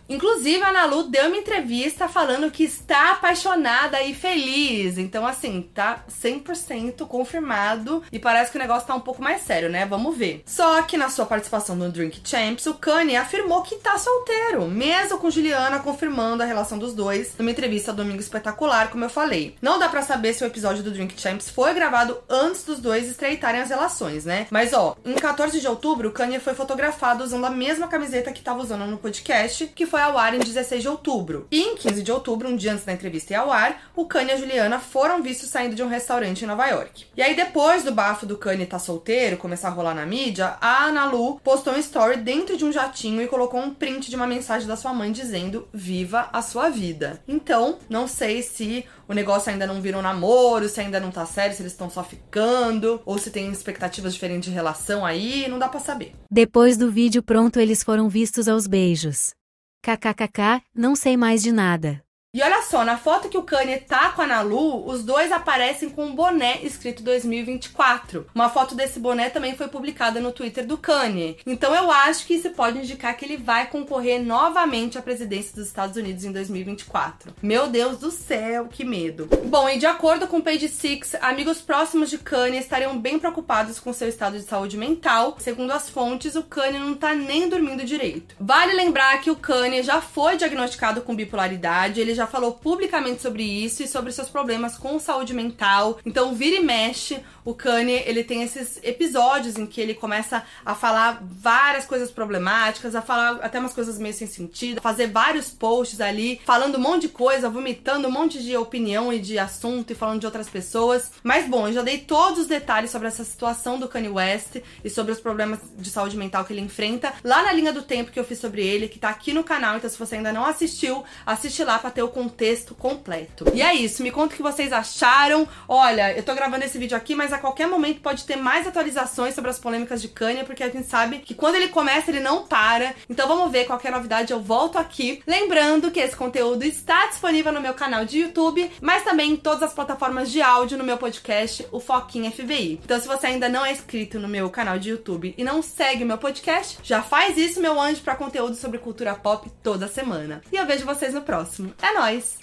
Inclusive, 0.09 0.63
a 0.63 0.73
Nalu 0.73 1.05
deu 1.05 1.27
uma 1.27 1.37
entrevista 1.37 2.09
falando 2.09 2.51
que 2.51 2.65
está 2.65 3.13
apaixonada 3.13 4.03
e 4.03 4.15
feliz. 4.15 4.97
Então, 4.99 5.27
assim, 5.27 5.69
tá 5.75 6.05
100% 6.23 7.07
confirmado 7.07 8.03
e 8.11 8.19
parece 8.19 8.51
que 8.51 8.57
o 8.57 8.61
negócio 8.61 8.87
tá 8.87 8.95
um 8.95 9.01
pouco 9.01 9.23
mais 9.23 9.43
sério, 9.43 9.69
né? 9.69 9.85
Vamos 9.85 10.17
ver. 10.17 10.43
Só 10.47 10.81
que 10.83 10.97
na 10.97 11.11
sua 11.11 11.27
participação 11.27 11.77
no 11.77 11.91
Drink 11.91 12.21
Champs, 12.25 12.67
o 12.67 12.75
Kanye 12.75 13.17
afirmou 13.17 13.63
que 13.63 13.77
tá 13.77 13.99
solteiro, 13.99 14.67
mesmo 14.67 15.19
com 15.19 15.31
Juliana 15.31 15.79
confirmando 15.81 16.43
a 16.43 16.47
relação 16.47 16.79
dos 16.79 16.95
dois 16.95 17.35
numa 17.39 17.51
entrevista 17.51 17.93
Domingo 17.93 18.21
Espetacular, 18.21 18.91
como 18.91 19.05
eu 19.05 19.11
falei. 19.11 19.57
Não 19.61 19.79
dá 19.79 19.89
para 19.89 20.03
saber 20.03 20.33
se 20.33 20.43
o 20.43 20.47
episódio 20.47 20.83
do 20.83 20.91
Drink 20.91 21.21
Champs 21.21 21.51
foi 21.51 21.75
gravado 21.75 22.19
antes 22.29 22.65
dos 22.65 22.79
dois 22.81 23.09
estreitarem 23.09 23.61
as 23.61 23.71
relações, 23.71 24.25
né? 24.25 24.47
Mas 24.51 24.73
ó, 24.73 24.97
em 25.05 25.15
14 25.15 25.61
de 25.61 25.67
outubro, 25.67 26.09
o 26.09 26.13
Kanye 26.13 26.41
foi 26.41 26.55
fotografado 26.55 27.25
usando 27.25 27.45
a 27.45 27.51
mesma 27.51 27.89
camiseta 27.89 28.33
que 28.33 28.43
tava 28.43 28.63
usando 28.63 28.87
no 28.87 28.99
podcast, 28.99 29.67
que 29.69 29.87
foi 29.87 29.98
foi 29.99 30.03
ao 30.03 30.17
ar 30.17 30.33
em 30.33 30.39
16 30.39 30.83
de 30.83 30.89
outubro. 30.89 31.49
E 31.51 31.61
em 31.61 31.75
15 31.75 32.03
de 32.05 32.13
outubro, 32.13 32.49
um 32.49 32.55
dia 32.55 32.73
antes 32.73 32.85
da 32.85 32.93
entrevista 32.93 33.33
ir 33.33 33.37
ao 33.37 33.51
ar, 33.51 33.91
o 33.97 34.07
Kanye 34.07 34.31
e 34.31 34.33
a 34.33 34.37
Juliana 34.37 34.79
foram 34.79 35.21
vistos 35.21 35.49
saindo 35.49 35.75
de 35.75 35.83
um 35.83 35.89
restaurante 35.89 36.43
em 36.43 36.47
Nova 36.47 36.69
York. 36.69 37.07
E 37.17 37.23
aí, 37.23 37.35
depois 37.35 37.83
do 37.83 37.91
bafo 37.91 38.25
do 38.25 38.39
Kanye 38.39 38.65
tá 38.65 38.79
solteiro, 38.79 39.37
começar 39.37 39.69
a 39.69 39.73
rolar 39.73 39.95
na 39.95 40.07
mídia, 40.07 40.57
a 40.61 40.85
Ana 40.85 41.07
Lu 41.07 41.41
postou 41.43 41.73
um 41.73 41.79
story 41.79 42.19
dentro 42.19 42.57
de 42.57 42.65
um 42.65 42.71
jatinho 42.71 43.21
e 43.21 43.27
colocou 43.27 43.59
um 43.59 43.75
print 43.75 44.09
de 44.09 44.15
uma 44.15 44.27
mensagem 44.27 44.69
da 44.69 44.77
sua 44.77 44.95
mãe 44.95 45.11
dizendo: 45.11 45.67
Viva 45.73 46.29
a 46.33 46.43
sua 46.43 46.69
vida. 46.69 47.21
Então, 47.27 47.79
não 47.91 48.07
sei 48.07 48.41
se 48.43 48.85
o 49.09 49.15
negócio 49.15 49.51
ainda 49.51 49.67
não 49.67 49.81
virou 49.81 50.01
namoro, 50.01 50.69
se 50.69 50.81
ainda 50.81 51.01
não 51.01 51.11
tá 51.11 51.27
sério, 51.27 51.57
se 51.57 51.63
eles 51.63 51.73
estão 51.73 51.91
só 51.91 52.05
ficando, 52.05 53.01
ou 53.05 53.19
se 53.19 53.33
tem 53.33 53.51
expectativas 53.51 54.13
diferentes 54.13 54.49
de 54.49 54.55
relação 54.55 55.05
aí, 55.05 55.49
não 55.49 55.59
dá 55.59 55.69
para 55.69 55.81
saber. 55.81 56.13
Depois 56.31 56.77
do 56.77 56.89
vídeo 56.89 57.21
pronto, 57.21 57.59
eles 57.59 57.83
foram 57.83 58.09
vistos 58.09 58.47
aos 58.47 58.69
beijos. 58.69 59.37
KKKK, 59.81 60.63
não 60.75 60.97
sei 60.97 61.17
mais 61.17 61.43
de 61.43 61.53
nada. 61.53 62.05
E 62.39 62.41
olha 62.41 62.63
só, 62.63 62.85
na 62.85 62.97
foto 62.97 63.29
que 63.29 63.37
o 63.37 63.43
Kanye 63.43 63.79
tá 63.79 64.11
com 64.13 64.23
a 64.23 64.27
Nalu, 64.29 64.87
os 64.87 65.03
dois 65.03 65.33
aparecem 65.33 65.91
com 65.91 66.07
um 66.07 66.15
boné 66.15 66.61
escrito 66.63 67.03
2024. 67.03 68.29
Uma 68.33 68.49
foto 68.49 68.77
desse 68.77 69.01
boné 69.01 69.29
também 69.29 69.57
foi 69.57 69.67
publicada 69.67 70.21
no 70.21 70.31
Twitter 70.31 70.65
do 70.65 70.79
Kanye. 70.79 71.39
Então 71.45 71.75
eu 71.75 71.91
acho 71.91 72.25
que 72.25 72.35
isso 72.35 72.51
pode 72.51 72.79
indicar 72.79 73.17
que 73.17 73.25
ele 73.25 73.37
vai 73.37 73.67
concorrer 73.67 74.23
novamente 74.23 74.97
à 74.97 75.03
presidência 75.03 75.53
dos 75.53 75.67
Estados 75.67 75.97
Unidos 75.97 76.23
em 76.25 76.31
2024. 76.31 77.35
Meu 77.43 77.67
Deus 77.67 77.99
do 77.99 78.13
céu, 78.13 78.67
que 78.67 78.85
medo. 78.85 79.29
Bom, 79.47 79.69
e 79.69 79.77
de 79.77 79.87
acordo 79.87 80.29
com 80.29 80.41
Page 80.41 80.69
Six, 80.69 81.17
amigos 81.21 81.61
próximos 81.61 82.09
de 82.09 82.19
Kanye 82.19 82.61
estariam 82.61 82.97
bem 82.97 83.19
preocupados 83.19 83.81
com 83.81 83.93
seu 83.93 84.09
estado 84.09 84.39
de 84.39 84.45
saúde 84.45 84.77
mental. 84.77 85.35
Segundo 85.41 85.73
as 85.73 85.91
fontes, 85.91 86.37
o 86.37 86.45
Kanye 86.45 86.79
não 86.79 86.95
tá 86.95 87.17
nem 87.17 87.49
dormindo 87.49 87.85
direito. 87.85 88.37
Vale 88.39 88.75
lembrar 88.75 89.21
que 89.21 89.29
o 89.29 89.35
Kanye 89.35 89.83
já 89.83 90.01
foi 90.01 90.37
diagnosticado 90.37 91.01
com 91.01 91.17
bipolaridade, 91.17 92.01
ele 92.01 92.15
já 92.15 92.28
falou 92.29 92.53
publicamente 92.53 93.23
sobre 93.23 93.43
isso 93.43 93.83
e 93.83 93.89
sobre 93.89 94.13
seus 94.13 94.29
problemas 94.29 94.77
com 94.77 94.99
saúde 94.99 95.35
mental. 95.35 95.99
Então, 96.05 96.35
vira 96.35 96.57
e 96.57 96.61
mexe, 96.61 97.21
o 97.45 97.55
Kanye, 97.55 98.03
ele 98.05 98.23
tem 98.23 98.43
esses 98.43 98.79
episódios 98.83 99.57
em 99.57 99.65
que 99.65 99.81
ele 99.81 99.95
começa 99.95 100.45
a 100.67 100.75
falar 100.75 101.23
várias 101.23 101.87
coisas 101.87 102.11
problemáticas, 102.11 102.95
a 102.95 103.01
falar 103.01 103.37
até 103.37 103.59
umas 103.59 103.73
coisas 103.73 103.99
meio 103.99 104.13
sem 104.13 104.27
sentido, 104.27 104.83
fazer 104.83 105.07
vários 105.07 105.49
posts 105.49 106.01
ali, 106.01 106.41
falando 106.45 106.77
um 106.77 106.81
monte 106.81 107.03
de 107.03 107.09
coisa, 107.09 107.49
vomitando 107.49 108.07
um 108.07 108.11
monte 108.11 108.43
de 108.43 108.55
opinião 108.55 109.11
e 109.11 109.19
de 109.19 109.39
assunto 109.39 109.91
e 109.93 109.97
falando 109.97 110.21
de 110.21 110.27
outras 110.27 110.49
pessoas. 110.49 111.11
Mas 111.23 111.49
bom, 111.49 111.69
eu 111.69 111.73
já 111.73 111.83
dei 111.83 111.97
todos 111.97 112.41
os 112.41 112.47
detalhes 112.47 112.91
sobre 112.91 113.09
essa 113.09 113.25
situação 113.25 113.79
do 113.79 113.89
Kanye 113.89 114.11
West 114.11 114.57
e 114.85 114.91
sobre 114.91 115.13
os 115.13 115.21
problemas 115.21 115.59
de 115.75 115.89
saúde 115.89 116.19
mental 116.19 116.45
que 116.45 116.53
ele 116.53 116.61
enfrenta 116.61 117.15
lá 117.25 117.43
na 117.43 117.53
linha 117.53 117.73
do 117.73 117.83
tempo 117.83 118.11
que 118.11 118.21
eu 118.21 118.25
fiz 118.25 118.39
sobre 118.39 118.67
ele, 118.67 118.89
que 118.89 118.99
tá 118.99 119.09
aqui 119.09 119.33
no 119.33 119.43
canal, 119.43 119.77
então 119.77 119.89
se 119.89 119.99
você 119.99 120.17
ainda 120.17 120.33
não 120.33 120.45
assistiu, 120.45 121.03
assiste 121.25 121.65
lá 121.65 121.79
para 121.79 121.91
ter 121.91 122.03
o 122.03 122.08
o 122.09 122.11
contexto 122.11 122.75
completo. 122.75 123.45
E 123.55 123.63
é 123.63 123.75
isso, 123.75 124.03
me 124.03 124.11
conta 124.11 124.35
o 124.35 124.37
que 124.37 124.43
vocês 124.43 124.73
acharam. 124.73 125.47
Olha, 125.69 126.17
eu 126.17 126.23
tô 126.23 126.35
gravando 126.35 126.65
esse 126.65 126.79
vídeo 126.79 126.97
aqui, 126.97 127.15
mas 127.15 127.33
a 127.33 127.39
qualquer 127.39 127.67
momento 127.67 128.01
pode 128.01 128.25
ter 128.25 128.37
mais 128.37 128.67
atualizações 128.67 129.35
sobre 129.35 129.51
as 129.51 129.59
polêmicas 129.59 130.03
de 130.03 130.09
Kanye, 130.09 130.45
porque 130.45 130.63
a 130.63 130.69
gente 130.69 130.89
sabe 130.89 131.19
que 131.19 131.35
quando 131.35 131.57
ele 131.57 131.69
começa, 131.69 132.11
ele 132.11 132.21
não 132.21 132.47
para. 132.47 132.95
Então 133.09 133.29
vamos 133.29 133.51
ver 133.51 133.67
qualquer 133.67 133.93
novidade, 133.93 134.33
eu 134.33 134.41
volto 134.41 134.79
aqui. 134.79 135.23
Lembrando 135.27 135.91
que 135.91 136.01
esse 136.01 136.17
conteúdo 136.17 136.65
está 136.65 137.07
disponível 137.07 137.53
no 137.53 137.61
meu 137.61 137.75
canal 137.75 138.05
de 138.05 138.19
YouTube, 138.19 138.71
mas 138.81 139.05
também 139.05 139.33
em 139.33 139.37
todas 139.37 139.63
as 139.63 139.73
plataformas 139.73 140.31
de 140.31 140.41
áudio 140.41 140.79
no 140.79 140.85
meu 140.85 140.99
podcast, 140.99 141.67
o 141.71 141.81
Foquinha 141.81 142.31
FBI. 142.31 142.81
Então 142.85 143.01
se 143.01 143.07
você 143.07 143.29
ainda 143.29 143.49
não 143.49 143.65
é 143.65 143.73
inscrito 143.73 144.19
no 144.19 144.29
meu 144.29 144.51
canal 144.51 144.79
de 144.79 144.91
YouTube 144.91 145.35
e 145.37 145.45
não 145.45 145.63
segue 145.63 146.05
o 146.05 146.07
meu 146.07 146.19
podcast, 146.19 146.79
já 146.83 147.03
faz 147.03 147.37
isso, 147.37 147.61
meu 147.61 147.81
anjo, 147.81 148.03
para 148.03 148.17
conteúdo 148.17 148.55
sobre 148.55 148.79
cultura 148.79 149.15
pop 149.15 149.51
toda 149.63 149.89
semana. 149.89 150.43
E 150.53 150.57
eu 150.57 150.67
vejo 150.67 150.87
vocês 150.87 151.15
no 151.15 151.23
próximo. 151.23 151.75
É 151.83 151.93
nóis! 151.93 151.98
nice. 151.99 152.39